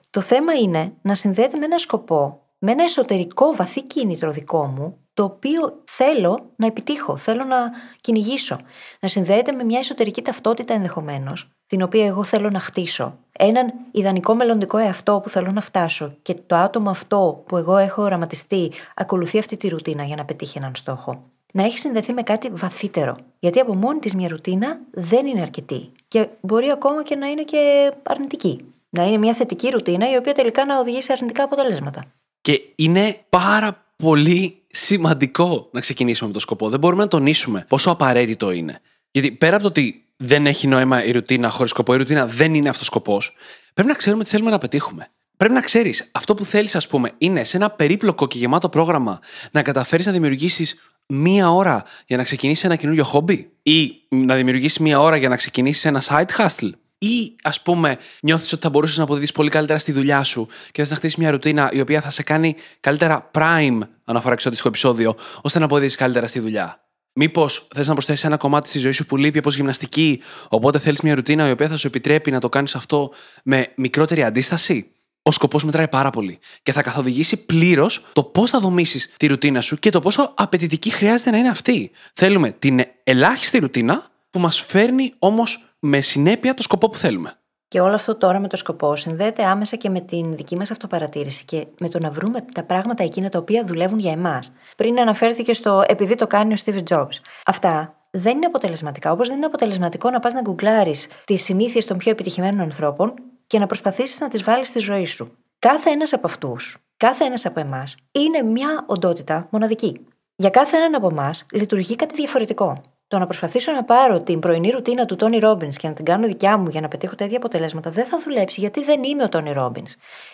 [0.10, 4.98] Το θέμα είναι να συνδέεται με ένα σκοπό, με ένα εσωτερικό βαθύ κίνητρο δικό μου,
[5.14, 7.58] το οποίο θέλω να επιτύχω, θέλω να
[8.02, 8.60] κυνηγήσω.
[9.00, 13.20] Να συνδέεται με μια εσωτερική ταυτότητα ενδεχομένως, την οποία εγώ θέλω να χτίσω.
[13.40, 18.02] Έναν ιδανικό μελλοντικό εαυτό που θέλω να φτάσω και το άτομο αυτό που εγώ έχω
[18.02, 21.24] οραματιστεί ακολουθεί αυτή τη ρουτίνα για να πετύχει έναν στόχο.
[21.54, 23.16] Να έχει συνδεθεί με κάτι βαθύτερο.
[23.40, 25.92] Γιατί από μόνη της μια ρουτίνα δεν είναι αρκετή.
[26.08, 28.66] Και μπορεί ακόμα και να είναι και αρνητική.
[28.90, 32.04] Να είναι μια θετική ρουτίνα η οποία τελικά να οδηγεί σε αρνητικά αποτελέσματα.
[32.42, 36.70] Και είναι πάρα πολύ σημαντικό να ξεκινήσουμε με το σκοπό.
[36.70, 38.80] Δεν μπορούμε να τονίσουμε πόσο απαραίτητο είναι.
[39.12, 42.54] Γιατί πέρα από το ότι δεν έχει νόημα η ρουτίνα χωρίς σκοπό, η ρουτίνα δεν
[42.54, 43.34] είναι αυτός ο σκοπός,
[43.74, 45.08] πρέπει να ξέρουμε τι θέλουμε να πετύχουμε.
[45.38, 49.20] Πρέπει να ξέρεις, αυτό που θέλεις, ας πούμε, είναι σε ένα περίπλοκο και γεμάτο πρόγραμμα
[49.52, 50.76] να καταφέρεις να δημιουργήσεις
[51.06, 55.36] μία ώρα για να ξεκινήσεις ένα καινούριο χόμπι, ή να δημιουργήσεις μία ώρα για να
[55.36, 59.80] ξεκινήσεις ένα side hustle, ή ας πούμε νιώθεις ότι θα μπορούσες να αποδίδεις πολύ καλύτερα
[59.80, 63.32] στη δουλειά σου και θες να χτίσεις μια ρουτίνα η οποία θα σε κάνει καλύτερα
[63.34, 66.85] prime, αναφορά και στο αντίστοιχο επεισόδιο, ώστε να αποδίδεις καλύτερα στη δουλειά;
[67.18, 71.02] Μήπως θες να προσθέσεις ένα κομμάτι στη ζωή σου που λείπει όπως γυμναστική, οπότε θέλεις
[71.02, 73.12] μια ρουτίνα η οποία θα σου επιτρέπει να το κάνεις αυτό
[73.44, 78.60] με μικρότερη αντίσταση; Ο σκοπός μετράει πάρα πολύ και θα καθοδηγήσει πλήρως το πώς θα
[78.60, 81.92] δομήσεις τη ρουτίνα σου και το πόσο απαιτητική χρειάζεται να είναι αυτή.
[82.14, 87.40] Θέλουμε την ελάχιστη ρουτίνα που μας φέρνει όμως με συνέπεια το σκοπό που θέλουμε.
[87.68, 91.46] Και όλο αυτό τώρα με το σκοπό συνδέεται άμεσα και με την δική μας αυτοπαρατήρηση
[91.46, 94.52] και με το να βρούμε τα πράγματα εκείνα τα οποία δουλεύουν για εμάς.
[94.78, 97.16] Πριν αναφέρθηκε στο επειδή το κάνει ο Steve Jobs.
[97.46, 99.12] Αυτά δεν είναι αποτελεσματικά.
[99.12, 103.14] Όπως δεν είναι αποτελεσματικό να πας να γκουγκλάρεις τις συνήθειες των πιο επιτυχημένων ανθρώπων
[103.48, 105.38] και να προσπαθήσεις να τις βάλεις στη ζωή σου.
[105.60, 110.06] Κάθε ένας από αυτούς, κάθε ένας από εμάς, είναι μια οντότητα μοναδική.
[110.36, 112.82] Για κάθε έναν από εμάς λειτουργεί κάτι διαφορετικό.
[113.08, 116.28] Το να προσπαθήσω να πάρω την πρωινή ρουτίνα του Τόνι Ρόμπιν και να την κάνω
[116.28, 119.30] δικιά μου για να πετύχω τα ίδια αποτελέσματα δεν θα δουλέψει γιατί δεν είμαι ο
[119.30, 119.86] Τόνι Ρόμπιν.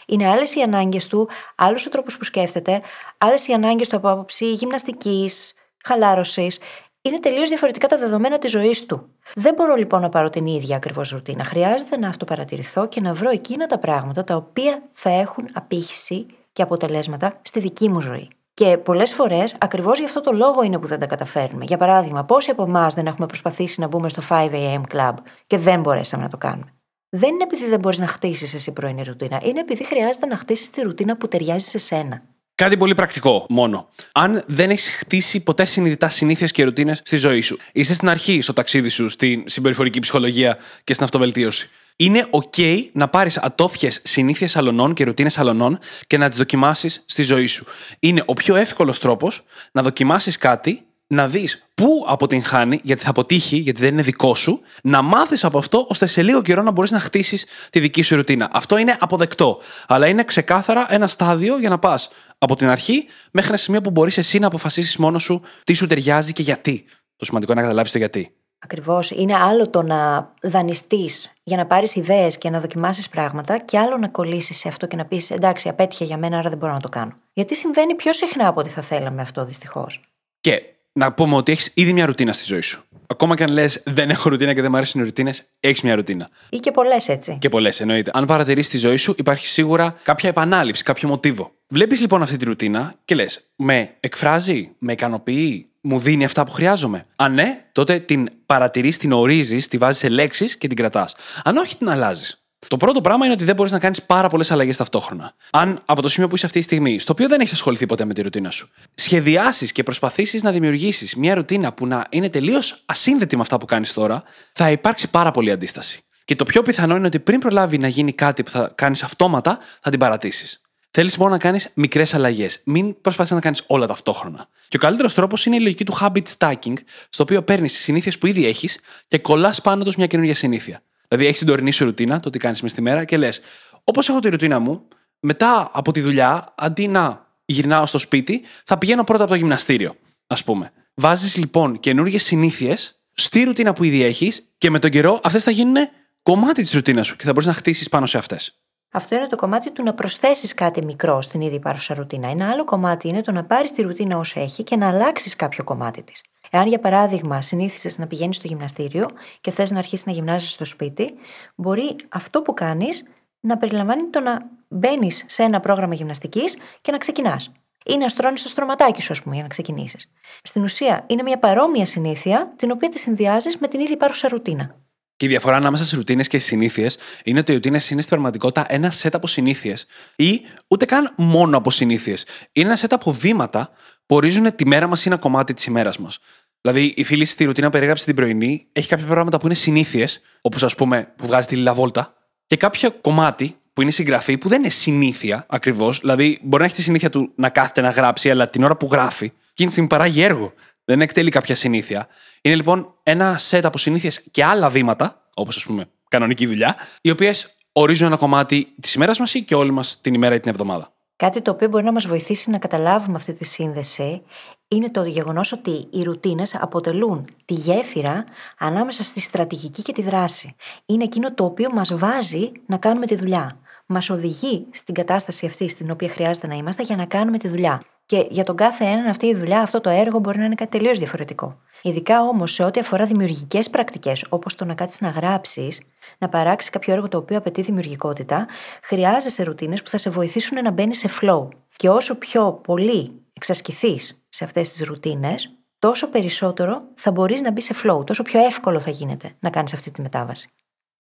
[0.05, 2.81] Είναι άλλες οι ανάγκες του, άλλος ο τρόπος που σκέφτεται,
[3.17, 5.53] άλλες οι ανάγκες του από άποψη γυμναστικής,
[5.83, 6.59] χαλάρωσης.
[7.01, 9.09] Είναι τελείως διαφορετικά τα δεδομένα της ζωής του.
[9.35, 11.43] Δεν μπορώ λοιπόν να πάρω την ίδια ακριβώς ρουτίνα.
[11.43, 16.61] Χρειάζεται να αυτοπαρατηρηθώ και να βρω εκείνα τα πράγματα τα οποία θα έχουν απήχηση και
[16.61, 18.29] αποτελέσματα στη δική μου ζωή.
[18.61, 21.65] Και πολλές φορές ακριβώς γι' αυτό το λόγο είναι που δεν τα καταφέρνουμε.
[21.65, 25.13] Για παράδειγμα, πόσοι από εμάς δεν έχουμε προσπαθήσει να μπούμε στο 5am club
[25.47, 26.73] και δεν μπορέσαμε να το κάνουμε;
[27.09, 29.39] Δεν είναι επειδή δεν μπορείς να χτίσεις εσύ πρωινή ρουτίνα.
[29.43, 32.21] Είναι επειδή χρειάζεται να χτίσεις τη ρουτίνα που ταιριάζει σε σένα.
[32.55, 33.87] Κάτι πολύ πρακτικό μόνο.
[34.11, 38.41] Αν δεν έχεις χτίσει ποτέ συνειδητά συνήθειες και ρουτίνες στη ζωή σου, είσαι στην αρχή
[38.41, 41.69] στο ταξίδι σου στην συμπεριφορική ψυχολογία και στην αυτοβελτίωση
[42.03, 47.21] είναι OK να πάρεις ατόφιες συνήθειες αλωνών και ρουτίνες αλωνών και να τις δοκιμάσεις στη
[47.21, 47.65] ζωή σου.
[47.99, 53.57] Είναι ο πιο εύκολος τρόπος να δοκιμάσεις κάτι, να δεις πού αποτυγχάνει, γιατί θα αποτύχει,
[53.57, 56.91] γιατί δεν είναι δικό σου, να μάθεις από αυτό, ώστε σε λίγο καιρό να μπορείς
[56.91, 58.49] να χτίσεις τη δική σου ρουτίνα.
[58.51, 59.59] Αυτό είναι αποδεκτό.
[59.87, 63.91] Αλλά είναι ξεκάθαρα ένα στάδιο για να πας από την αρχή μέχρι ένα σημείο που
[63.91, 66.85] μπορείς εσύ να αποφασίσεις μόνος σου τι σου ταιριάζει και γιατί.
[67.15, 68.35] Το σημαντικό είναι να καταλάβεις το γιατί.
[68.63, 69.11] Ακριβώς.
[69.11, 73.97] Είναι άλλο το να δανειστείς για να πάρεις ιδέες και να δοκιμάσεις πράγματα, και άλλο
[73.97, 76.79] να κολλήσεις σε αυτό και να πεις εντάξει, απέτυχε για μένα, άρα δεν μπορώ να
[76.79, 77.13] το κάνω.
[77.33, 80.01] Γιατί συμβαίνει πιο συχνά από ό,τι θα θέλαμε αυτό, δυστυχώς.
[80.41, 82.83] Και να πούμε ότι έχεις ήδη μια ρουτίνα στη ζωή σου.
[83.07, 85.95] Ακόμα και αν λες δεν έχω ρουτίνα και δεν μου αρέσουν οι ρουτίνες, έχεις μια
[85.95, 86.29] ρουτίνα.
[86.49, 87.37] Ή και πολλές έτσι.
[87.39, 88.11] Και πολλές εννοείται.
[88.13, 91.51] Αν παρατηρήσει τη ζωή σου, υπάρχει σίγουρα κάποια επανάληψη, κάποιο μοτίβο.
[91.67, 96.51] Βλέπεις λοιπόν αυτή τη ρουτίνα και λες, με εκφράζει, με ικανοποιεί, μου δίνει αυτά που
[96.51, 97.05] χρειάζομαι.
[97.15, 101.15] Αν ναι, τότε την παρατηρείς, την ορίζεις, τη βάζεις σε λέξεις και την κρατάς.
[101.43, 102.35] Αν όχι, την αλλάζεις.
[102.67, 105.33] Το πρώτο πράγμα είναι ότι δεν μπορείς να κάνεις πάρα πολλές αλλαγές ταυτόχρονα.
[105.51, 108.05] Αν από το σημείο που είσαι αυτή τη στιγμή, στο οποίο δεν έχεις ασχοληθεί ποτέ
[108.05, 112.83] με τη ρουτίνα σου, σχεδιάσεις και προσπαθήσεις να δημιουργήσεις μια ρουτίνα που να είναι τελείως
[112.85, 116.01] ασύνδετη με αυτά που κάνεις τώρα, θα υπάρξει πάρα πολύ αντίσταση.
[116.25, 119.59] Και το πιο πιθανό είναι ότι πριν προλάβει να γίνει κάτι που θα κάνεις αυτόματα,
[119.81, 120.60] θα την παρατήσεις.
[120.93, 122.61] Θέλεις μόνο λοιπόν να κάνεις μικρές αλλαγές.
[122.63, 124.47] Μην προσπαθείς να κάνεις όλα ταυτόχρονα.
[124.67, 126.73] Και ο καλύτερος τρόπος είναι η λογική του habit stacking,
[127.09, 130.81] στο οποίο παίρνεις τις συνήθειες που ήδη έχεις και κολλάς πάνω τους μια καινούργια συνήθεια.
[131.07, 133.41] Δηλαδή, έχεις την τωρινή σου ρουτίνα, το τι κάνεις μες στη μέρα και λες,
[133.83, 134.87] όπως έχω τη ρουτίνα μου,
[135.19, 139.95] μετά από τη δουλειά, αντί να γυρνάω στο σπίτι, θα πηγαίνω πρώτα από το γυμναστήριο,
[140.27, 140.71] ας πούμε.
[140.93, 145.51] Βάζεις λοιπόν καινούργιες συνήθειες στη ρουτίνα που ήδη έχεις και με τον καιρό αυτές θα
[145.51, 145.75] γίνουν
[146.23, 148.55] κομμάτι της ρουτίνας σου και θα μπορείς να χτίσεις πάνω σε αυτές.
[148.93, 152.27] Αυτό είναι το κομμάτι του να προσθέσεις κάτι μικρό στην ήδη υπάρχουσα ρουτίνα.
[152.29, 155.63] Ένα άλλο κομμάτι είναι το να πάρεις τη ρουτίνα όσο έχει και να αλλάξεις κάποιο
[155.63, 156.23] κομμάτι της.
[156.49, 159.05] Εάν για παράδειγμα συνήθισες να πηγαίνεις στο γυμναστήριο
[159.41, 161.13] και θες να αρχίσεις να γυμνάζεσαι στο σπίτι,
[161.55, 163.03] μπορεί αυτό που κάνεις
[163.39, 167.51] να περιλαμβάνει το να μπαίνεις σε ένα πρόγραμμα γυμναστικής και να ξεκινάς.
[167.85, 170.09] Ή να στρώνεις το στρωματάκι σου, ας πούμε, για να ξεκινήσεις.
[170.43, 174.75] Στην ουσία, είναι μια παρόμοια συνήθεια, την οποία τη συνδυάζεις με την ήδη υπάρχουσα ρουτίνα.
[175.21, 178.13] Και η διαφορά ανάμεσα στι ρουτίνες και στι συνήθειες είναι ότι οι ρουτίνες είναι στην
[178.13, 182.25] πραγματικότητα ένα σετ από συνήθειες ή ούτε καν μόνο από συνήθειες.
[182.51, 183.69] Είναι ένα σετ από βήματα
[184.05, 186.19] που ορίζουν τη μέρα μας ή ένα κομμάτι της ημέρας μας.
[186.61, 190.21] Δηλαδή, η φίλη στη ρουτίνα που περιγράψε την πρωινή έχει κάποια πράγματα που είναι συνήθειες,
[190.41, 192.13] όπως ας πούμε που βγάζει τη λιλαβόλτα,
[192.47, 195.99] και κάποιο κομμάτι που είναι συγγραφή που δεν είναι συνήθεια ακριβώς.
[195.99, 198.89] Δηλαδή, μπορεί να έχει τη συνήθεια του να κάθεται να γράψει, αλλά την ώρα που
[198.91, 200.53] γράφει, εκείνη τη στιγμή παράγει έργο.
[200.85, 202.07] Δεν εκτελεί κάποια συνήθεια.
[202.41, 207.09] Είναι λοιπόν ένα σετ από συνήθειες και άλλα βήματα, όπως ας πούμε κανονική δουλειά, οι
[207.09, 210.51] οποίες ορίζουν ένα κομμάτι της ημέρας μας ή και όλη μας την ημέρα ή την
[210.51, 210.93] εβδομάδα.
[211.15, 214.21] Κάτι το οποίο μπορεί να μας βοηθήσει να καταλάβουμε αυτή τη σύνδεση
[214.67, 218.23] είναι το γεγονός ότι οι ρουτίνες αποτελούν τη γέφυρα
[218.57, 220.55] ανάμεσα στη στρατηγική και τη δράση.
[220.85, 223.59] Είναι εκείνο το οποίο μας βάζει να κάνουμε τη δουλειά.
[223.85, 227.81] Μας οδηγεί στην κατάσταση αυτή στην οποία χρειάζεται να είμαστε για να κάνουμε τη δουλειά.
[228.11, 230.77] Και για τον κάθε έναν αυτή η δουλειά, αυτό το έργο μπορεί να είναι κάτι
[230.77, 231.57] τελείως διαφορετικό.
[231.81, 235.81] Ειδικά όμως σε ό,τι αφορά δημιουργικές πρακτικές, όπως το να κάτσεις να γράψεις,
[236.17, 238.47] να παράξεις κάποιο έργο το οποίο απαιτεί δημιουργικότητα,
[238.83, 241.47] χρειάζεσαι ρουτίνες που θα σε βοηθήσουν να μπαίνεις σε flow.
[241.75, 247.65] Και όσο πιο πολύ εξασκηθείς σε αυτές τις ρουτίνες, τόσο περισσότερο θα μπορείς να μπεις
[247.65, 250.49] σε flow, τόσο πιο εύκολο θα γίνεται να κάνεις αυτή τη μετάβαση.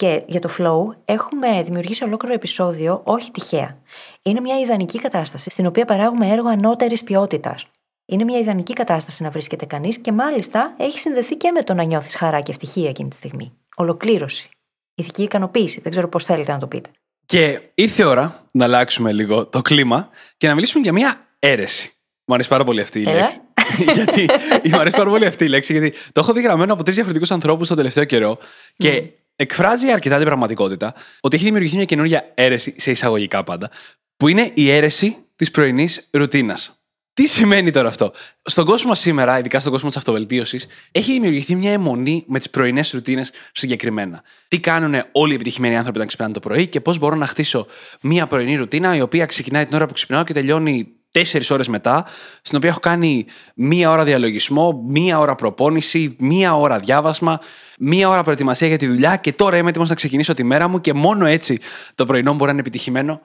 [0.01, 3.77] Και για το flow έχουμε δημιουργήσει ολόκληρο επεισόδιο, όχι τυχαία.
[4.21, 7.65] Είναι μια ιδανική κατάσταση στην οποία παράγουμε έργο ανώτερης ποιότητας.
[8.05, 11.83] Είναι μια ιδανική κατάσταση να βρίσκεται κανείς και μάλιστα έχει συνδεθεί και με το να
[11.83, 13.51] νιώθεις χαρά και ευτυχία εκείνη τη στιγμή.
[13.75, 14.49] Ολοκλήρωση.
[14.95, 15.79] Ηθική ικανοποίηση.
[15.81, 16.89] Δεν ξέρω πώς θέλετε να το πείτε.
[17.25, 21.91] Και ήρθε η ώρα να αλλάξουμε λίγο το κλίμα και να μιλήσουμε για μια αίρεση.
[22.25, 23.39] Μου αρέσει πάρα πολύ αυτή η λέξη.
[23.93, 24.25] γιατί,
[24.63, 27.31] μου αρέσει πάρα πολύ αυτή η λέξη, γιατί το έχω δει γραμμένο από τρεις διαφορετικούς
[27.31, 28.37] ανθρώπους τον τελευταίο καιρό
[28.77, 29.03] και
[29.41, 33.69] εκφράζει αρκετά την πραγματικότητα ότι έχει δημιουργηθεί μια καινούργια αίρεση, σε εισαγωγικά πάντα,
[34.17, 36.75] που είναι η αίρεση της πρωινής ρουτίνας.
[37.13, 38.11] Τι σημαίνει τώρα αυτό;
[38.43, 42.91] Στον κόσμο σήμερα, ειδικά στον κόσμο της αυτοβελτίωσης, έχει δημιουργηθεί μια αιμονή με τις πρωινές
[42.91, 44.23] ρουτίνες συγκεκριμένα.
[44.47, 47.67] Τι κάνουν όλοι οι επιτυχημένοι άνθρωποι όταν ξυπνάνε το πρωί και πώς μπορώ να χτίσω
[48.01, 52.05] μια πρωινή ρουτίνα η οποία ξεκινάει την ώρα που ξυπνάω και τελειώνει τέσσερις ώρες μετά,
[52.41, 57.39] στην οποία έχω κάνει μία ώρα διαλογισμό, μία ώρα προπόνηση, μία ώρα διάβασμα,
[57.79, 60.81] μία ώρα προετοιμασία για τη δουλειά και τώρα είμαι έτοιμος να ξεκινήσω τη μέρα μου
[60.81, 61.59] και μόνο έτσι
[61.95, 63.21] το πρωινό μου μπορεί να είναι επιτυχημένο.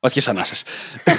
[0.00, 0.62] Βαθιές ανάσες.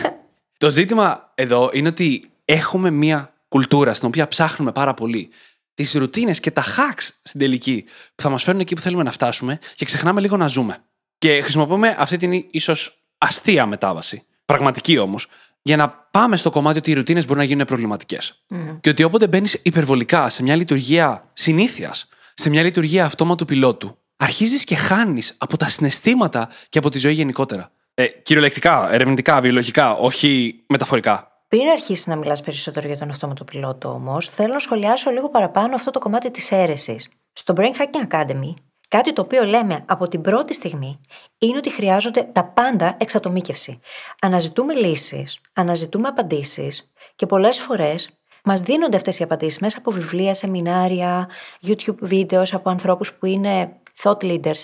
[0.58, 5.30] το ζήτημα εδώ είναι ότι έχουμε μία κουλτούρα στην οποία ψάχνουμε πάρα πολύ
[5.74, 7.84] τις ρουτίνες και τα hacks στην τελική
[8.16, 10.78] που θα μας φέρουν εκεί που θέλουμε να φτάσουμε και ξεχνάμε λίγο να ζούμε.
[11.18, 14.26] Και χρησιμοποιούμε αυτή την ίσως αστεία μετάβαση.
[14.46, 15.28] Πραγματική όμως,
[15.64, 18.44] για να πάμε στο κομμάτι ότι οι ρουτίνες μπορούν να γίνουν προβληματικές.
[18.82, 24.64] Και ότι όποτε μπαίνεις υπερβολικά σε μια λειτουργία συνήθειας, σε μια λειτουργία αυτόματου πιλότου, αρχίζεις
[24.64, 27.72] και χάνεις από τα συναισθήματα και από τη ζωή γενικότερα.
[27.94, 31.28] Ε, κυριολεκτικά, ερευνητικά, βιολογικά, όχι μεταφορικά.
[31.48, 35.76] Πριν αρχίσεις να μιλάς περισσότερο για τον αυτόματο πιλότο, όμως, θέλω να σχολιάσω λίγο παραπάνω
[35.76, 37.10] αυτό το κομμάτι της αίρεσης.
[37.34, 38.54] Στο Brain Hacking Academy
[38.94, 41.00] Κάτι το οποίο λέμε από την πρώτη στιγμή
[41.38, 43.80] είναι ότι χρειάζονται τα πάντα εξατομίκευση.
[44.22, 48.10] Αναζητούμε λύσεις, αναζητούμε απαντήσεις και πολλές φορές
[48.44, 51.30] μας δίνονται αυτές οι απαντήσεις μέσα από βιβλία, σεμινάρια,
[51.68, 53.70] YouTube βίντεος από ανθρώπους που είναι
[54.04, 54.64] thought leaders.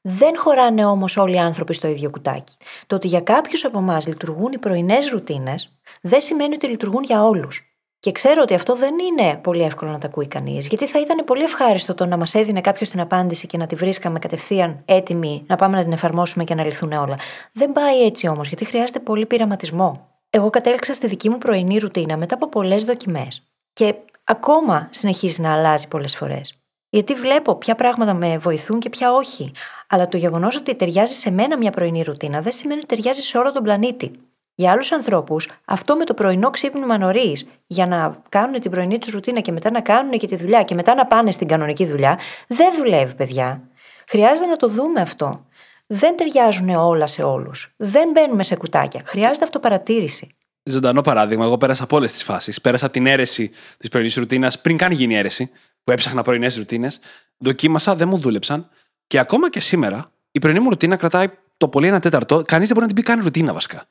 [0.00, 2.56] Δεν χωράνε όμως όλοι οι άνθρωποι στο ίδιο κουτάκι.
[2.86, 7.24] Το ότι για κάποιους από εμάς λειτουργούν οι πρωινές ρουτίνες δεν σημαίνει ότι λειτουργούν για
[7.24, 7.65] όλους.
[8.06, 11.24] Και ξέρω ότι αυτό δεν είναι πολύ εύκολο να τα ακούει κανείς, γιατί θα ήταν
[11.24, 15.44] πολύ ευχάριστο το να μας έδινε κάποιος την απάντηση και να τη βρίσκαμε κατευθείαν έτοιμη
[15.46, 17.18] να πάμε να την εφαρμόσουμε και να λυθούν όλα.
[17.52, 20.08] Δεν πάει έτσι όμως, γιατί χρειάζεται πολύ πειραματισμό.
[20.30, 23.42] Εγώ κατέληξα στη δική μου πρωινή ρουτίνα μετά από πολλές δοκιμές.
[23.72, 26.60] Και ακόμα συνεχίζει να αλλάζει πολλές φορές.
[26.88, 29.52] Γιατί βλέπω ποια πράγματα με βοηθούν και ποια όχι.
[29.88, 33.38] Αλλά το γεγονός ότι ταιριάζει σε μένα μια πρωινή ρουτίνα δεν σημαίνει ότι ταιριάζει σε
[33.38, 34.20] όλο τον πλανήτη.
[34.58, 39.10] Για άλλους ανθρώπους, αυτό με το πρωινό ξύπνημα νωρίς, για να κάνουν την πρωινή τους
[39.10, 42.18] ρουτίνα και μετά να κάνουν και τη δουλειά και μετά να πάνε στην κανονική δουλειά,
[42.46, 43.62] δεν δουλεύει, παιδιά.
[44.08, 45.46] Χρειάζεται να το δούμε αυτό.
[45.86, 47.74] Δεν ταιριάζουν όλα σε όλους.
[47.76, 49.02] Δεν μπαίνουμε σε κουτάκια.
[49.04, 50.34] Χρειάζεται αυτοπαρατήρηση.
[50.62, 51.44] Ζωντανό παράδειγμα.
[51.44, 52.60] Εγώ πέρασα από όλες τις φάσεις.
[52.60, 55.50] Πέρασα από την αίρεση της πρωινής ρουτίνας πριν καν γίνει αίρεση,
[55.84, 57.00] που έψαχνα πρωινές ρουτίνες.
[57.36, 58.68] Δοκίμασα, δεν μου δούλεψαν.
[59.06, 62.42] Και ακόμα και σήμερα, η πρωινή μου ρουτίνα κρατάει το πολύ ένα τέταρτο.
[62.46, 63.86] Κανείς δεν μπορεί να την πει καν ρουτίνα βασικά.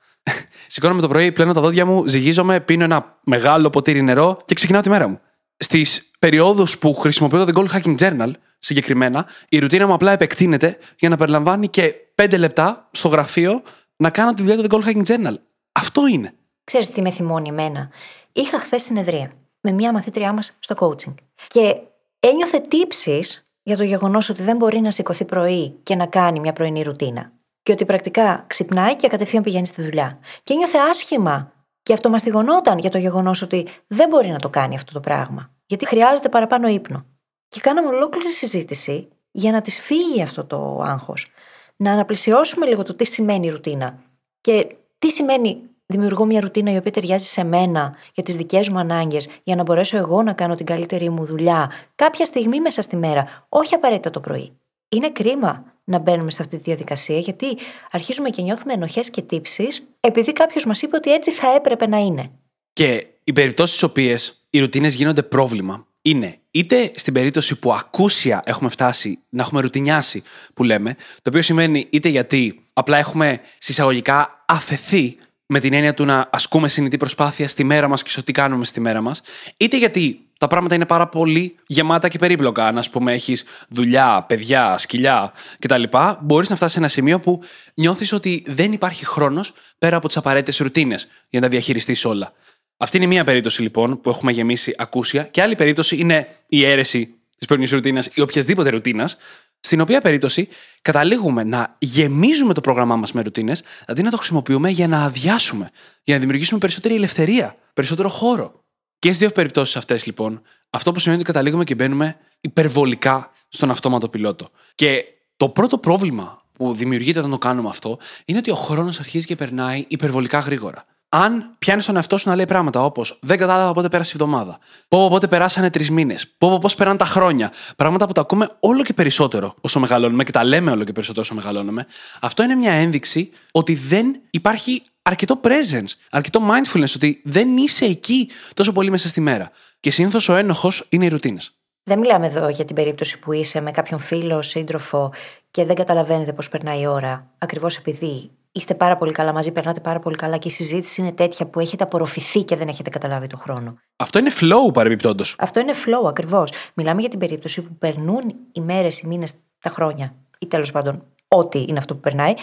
[0.67, 4.81] Σηκώνομαι το πρωί, πλένω τα δόντια μου, ζυγίζομαι, πίνω ένα μεγάλο ποτήρι νερό και ξεκινάω
[4.81, 5.19] τη μέρα μου.
[5.57, 10.77] Στις περιόδους που χρησιμοποιώ το The Gold Hacking Journal, συγκεκριμένα, η ρουτίνα μου απλά επεκτείνεται
[10.95, 13.61] για να περιλαμβάνει και 5 λεπτά στο γραφείο
[13.95, 15.35] να κάνω τη δουλειά του The Gold Hacking Journal.
[15.71, 16.33] Αυτό είναι.
[16.63, 17.89] Ξέρεις τι με θυμώνει εμένα;
[18.31, 21.13] Είχα χθες συνεδρία με μία μαθήτριά μας στο coaching.
[21.47, 21.75] Και
[22.19, 23.23] ένιωθε τύψει
[23.63, 27.31] για το γεγονός ότι δεν μπορεί να σηκωθεί πρωί και να κάνει μια πρωινή ρουτίνα.
[27.65, 30.19] Και ότι πρακτικά ξυπνάει και κατευθείαν πηγαίνει στη δουλειά.
[30.43, 31.51] Και ένιωθε άσχημα
[31.83, 35.49] και αυτομαστιγωνόταν για το γεγονός ότι δεν μπορεί να το κάνει αυτό το πράγμα.
[35.65, 37.05] Γιατί χρειάζεται παραπάνω ύπνο.
[37.47, 41.27] Και κάναμε ολόκληρη συζήτηση για να της φύγει αυτό το άγχος.
[41.75, 43.99] Να αναπλησιώσουμε λίγο το τι σημαίνει ρουτίνα.
[44.41, 48.79] Και τι σημαίνει δημιουργώ μια ρουτίνα η οποία ταιριάζει σε μένα για τις δικές μου
[48.79, 52.95] ανάγκες, για να μπορέσω εγώ να κάνω την καλύτερη μου δουλειά κάποια στιγμή μέσα στη
[52.95, 54.59] μέρα, όχι απαραίτητα το πρωί.
[54.89, 57.57] Είναι κρίμα να μπαίνουμε σε αυτή τη διαδικασία, γιατί
[57.91, 61.97] αρχίζουμε και νιώθουμε ενοχές και τύψεις, επειδή κάποιος μας είπε ότι έτσι θα έπρεπε να
[61.97, 62.31] είναι.
[62.73, 68.41] Και οι περιπτώσεις στις οποίες οι ρουτίνες γίνονται πρόβλημα είναι είτε στην περίπτωση που ακούσια
[68.45, 74.43] έχουμε φτάσει να έχουμε ρουτινιάσει, που λέμε, το οποίο σημαίνει είτε γιατί απλά έχουμε συσσαγωγικά
[74.47, 78.31] αφαιθεί με την έννοια του να ασκούμε συνειδητή προσπάθεια στη μέρα μας και στο τι
[78.31, 79.21] κάνουμε στη μέρα μας,
[79.57, 82.67] είτε γιατί τα πράγματα είναι πάρα πολύ γεμάτα και περίπλοκα.
[82.67, 85.83] Αν, ας πούμε, έχεις δουλειά, παιδιά, σκυλιά κτλ.,
[86.21, 90.17] μπορείς να φτάσεις σε ένα σημείο που νιώθεις ότι δεν υπάρχει χρόνος πέρα από τις
[90.17, 92.33] απαραίτητες ρουτίνες για να τα διαχειριστείς όλα.
[92.77, 97.15] Αυτή είναι μία περίπτωση λοιπόν που έχουμε γεμίσει ακούσια, και άλλη περίπτωση είναι η αίρεση
[97.37, 99.17] της πρωινής ρουτίνας ή οποιασδήποτε ρουτίνας,
[99.59, 100.47] στην οποία περίπτωση
[100.81, 105.69] καταλήγουμε να γεμίζουμε το πρόγραμμά μας με ρουτίνες, αντί να το χρησιμοποιούμε για να αδειάσουμε,
[106.03, 108.63] για να δημιουργήσουμε περισσότερη ελευθερία, περισσότερο χώρο.
[108.99, 113.69] Και στις δύο περιπτώσεις αυτές, λοιπόν, αυτό που σημαίνει ότι καταλήγουμε και μπαίνουμε υπερβολικά στον
[113.71, 114.49] αυτόματο πιλότο.
[114.75, 115.05] Και
[115.37, 119.35] το πρώτο πρόβλημα που δημιουργείται όταν το κάνουμε αυτό είναι ότι ο χρόνος αρχίζει και
[119.35, 120.85] περνάει υπερβολικά γρήγορα
[121.15, 124.59] αν πιάνεις τον εαυτό σου να λέει πράγματα όπως Δεν κατάλαβα πότε πέρασε η εβδομάδα.
[124.87, 126.33] Πω πότε περάσανε τρεις μήνες.
[126.37, 127.51] Πω πώς περάνε τα χρόνια.
[127.75, 131.21] Πράγματα που τα ακούμε όλο και περισσότερο όσο μεγαλώνουμε και τα λέμε όλο και περισσότερο
[131.21, 131.85] όσο μεγαλώνουμε.
[132.21, 138.29] Αυτό είναι μια ένδειξη ότι δεν υπάρχει αρκετό presence, αρκετό mindfulness, ότι δεν είσαι εκεί
[138.53, 139.51] τόσο πολύ μέσα στη μέρα.
[139.79, 141.51] Και συνήθως ο ένοχος είναι οι ρουτίνες.
[141.83, 145.13] Δεν μιλάμε εδώ για την περίπτωση που είσαι με κάποιον φίλο, σύντροφο
[145.51, 149.79] και δεν καταλαβαίνετε πώς περνάει η ώρα, ακριβώς επειδή είστε πάρα πολύ καλά μαζί, περνάτε
[149.79, 153.27] πάρα πολύ καλά και η συζήτηση είναι τέτοια που έχετε απορροφηθεί και δεν έχετε καταλάβει
[153.27, 153.77] το χρόνο.
[153.95, 155.35] Αυτό είναι flow παρεμπιπτόντως.
[155.39, 156.51] Αυτό είναι flow ακριβώς.
[156.73, 161.03] Μιλάμε για την περίπτωση που περνούν οι μέρες, οι μήνες, τα χρόνια ή τέλος πάντων
[161.27, 162.33] ό,τι είναι αυτό που περνάει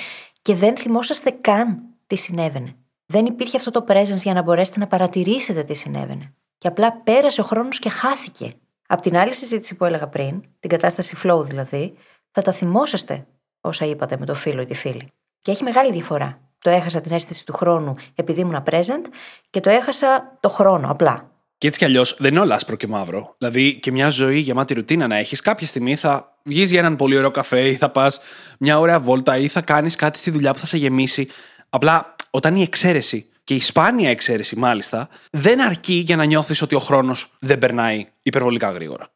[0.42, 2.74] και δεν θυμόσαστε καν τι συνέβαινε.
[3.06, 6.34] Δεν υπήρχε αυτό το presence για να μπορέσετε να παρατηρήσετε τι συνέβαινε.
[6.58, 8.52] Και απλά πέρασε ο χρόνος και χάθηκε.
[8.86, 11.94] Απ' την άλλη συζήτηση που έλεγα πριν, την κατάσταση flow δηλαδή,
[12.30, 13.26] θα τα θυμόσαστε
[13.60, 15.12] όσα είπατε με το φίλο ή τη φίλη.
[15.42, 16.40] Και έχει μεγάλη διαφορά.
[16.58, 19.04] Το έχασα την αίσθηση του χρόνου επειδή ήμουν present
[19.50, 21.30] και το έχασα το χρόνο απλά.
[21.58, 23.34] Και έτσι κι αλλιώς δεν είναι όλα άσπρο και μαύρο.
[23.38, 27.16] Δηλαδή και μια ζωή γεμάτη ρουτίνα να έχεις, κάποια στιγμή θα βγεις για έναν πολύ
[27.16, 28.20] ωραίο καφέ ή θα πας
[28.58, 31.28] μια ωραία βόλτα ή θα κάνεις κάτι στη δουλειά που θα σε γεμίσει.
[31.68, 36.74] Απλά όταν η εξαίρεση και η σπάνια εξαίρεση μάλιστα δεν αρκεί για να νιώθεις ότι
[36.74, 39.08] ο χρόνος δεν περνάει υπερβολικά γρήγορα.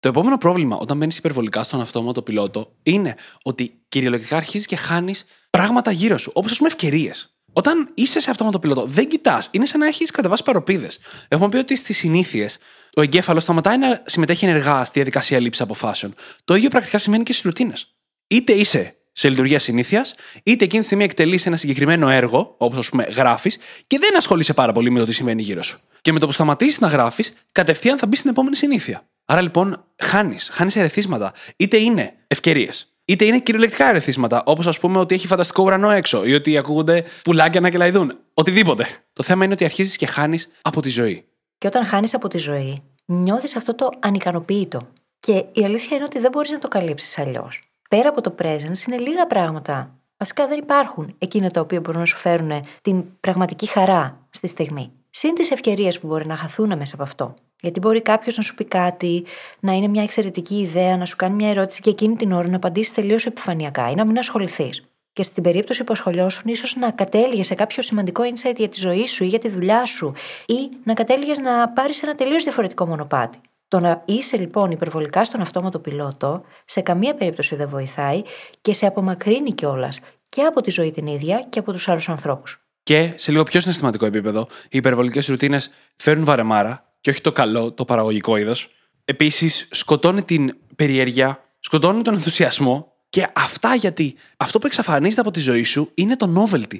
[0.00, 5.24] Το επόμενο πρόβλημα όταν μπαίνεις υπερβολικά στον αυτόματο πιλότο είναι ότι κυριολεκτικά αρχίζεις και χάνεις
[5.58, 7.34] πράγματα γύρω σου, όπως ας πούμε ευκαιρίες.
[7.52, 9.48] Όταν είσαι σε αυτόματο πιλότο, δεν κοιτάς.
[9.50, 10.98] Είναι σαν να έχεις κατεβάσει παροπίδες.
[11.28, 12.58] Έχουμε πει ότι στις συνήθειες
[12.94, 16.14] ο εγκέφαλος σταματάει να συμμετέχει ενεργά στη διαδικασία λήψης αποφάσεων.
[16.44, 17.94] Το ίδιο πρακτικά σημαίνει και στις ρουτίνες.
[18.26, 22.88] Είτε είσαι σε λειτουργία συνήθειας, είτε εκείνη τη στιγμή εκτελείς ένα συγκεκριμένο έργο, όπως ας
[22.88, 25.80] πούμε γράφεις, και δεν ασχολείσαι πάρα πολύ με το τι σημαίνει γύρω σου.
[26.00, 29.08] Και με το που σταματήσεις να γράφεις, κατευθείαν θα μπεις στην επόμενη συνήθεια.
[29.24, 31.32] Άρα λοιπόν χάνεις, χάνεις ερεθίσματα.
[31.56, 36.24] Είτε είναι ευκαιρίες, είτε είναι κυριολεκτικά ερεθίσματα, όπως ας πούμε ότι έχει φανταστικό ουρανό έξω
[36.24, 38.18] ή ότι ακούγονται πουλάκια να κελαϊδούν.
[38.34, 38.86] Οτιδήποτε.
[39.12, 41.24] Το θέμα είναι ότι αρχίζεις και χάνεις από τη ζωή.
[41.58, 44.88] Και όταν χάνεις από τη ζωή, νιώθεις αυτό το ανικανοποίητο.
[45.20, 47.60] Και η αλήθεια είναι ότι δεν μπορείς να το καλύψεις αλλιώς.
[47.88, 49.98] Πέρα από το presence είναι λίγα πράγματα.
[50.16, 52.50] Βασικά δεν υπάρχουν εκείνα τα οποία μπορούν να σου φέρουν
[52.82, 54.92] την πραγματική χαρά στη στιγμή.
[55.10, 57.34] Συν τις ευκαιρίες που μπορεί να χαθούν μέσα από αυτό.
[57.60, 59.24] Γιατί μπορεί κάποιος να σου πει κάτι,
[59.60, 62.56] να είναι μια εξαιρετική ιδέα, να σου κάνει μια ερώτηση και εκείνη την ώρα να
[62.56, 64.84] απαντήσεις τελείως επιφανειακά ή να μην ασχοληθείς.
[65.12, 69.06] Και στην περίπτωση που ασχολιώσουν, ίσως να κατέληγες σε κάποιο σημαντικό insight για τη ζωή
[69.06, 70.12] σου ή για τη δουλειά σου,
[70.46, 73.38] ή να κατέληγες να πάρεις ένα τελείως διαφορετικό μονοπάτι.
[73.68, 78.22] Το να είσαι λοιπόν υπερβολικά στον αυτόματο πιλότο, σε καμία περίπτωση δεν βοηθάει
[78.60, 82.64] και σε απομακρύνει κιόλας και από τη ζωή την ίδια και από τους άλλους ανθρώπους.
[82.82, 87.72] Και σε λίγο πιο συναισθηματικό επίπεδο, οι υπερβολικές ρουτίνες φέρνουν βαρεμάρα και όχι το καλό,
[87.72, 88.68] το παραγωγικό είδος.
[89.04, 95.40] Επίσης, σκοτώνει την περιέργεια, σκοτώνει τον ενθουσιασμό και αυτά γιατί αυτό που εξαφανίζεται από τη
[95.40, 96.76] ζωή σου είναι το novelty,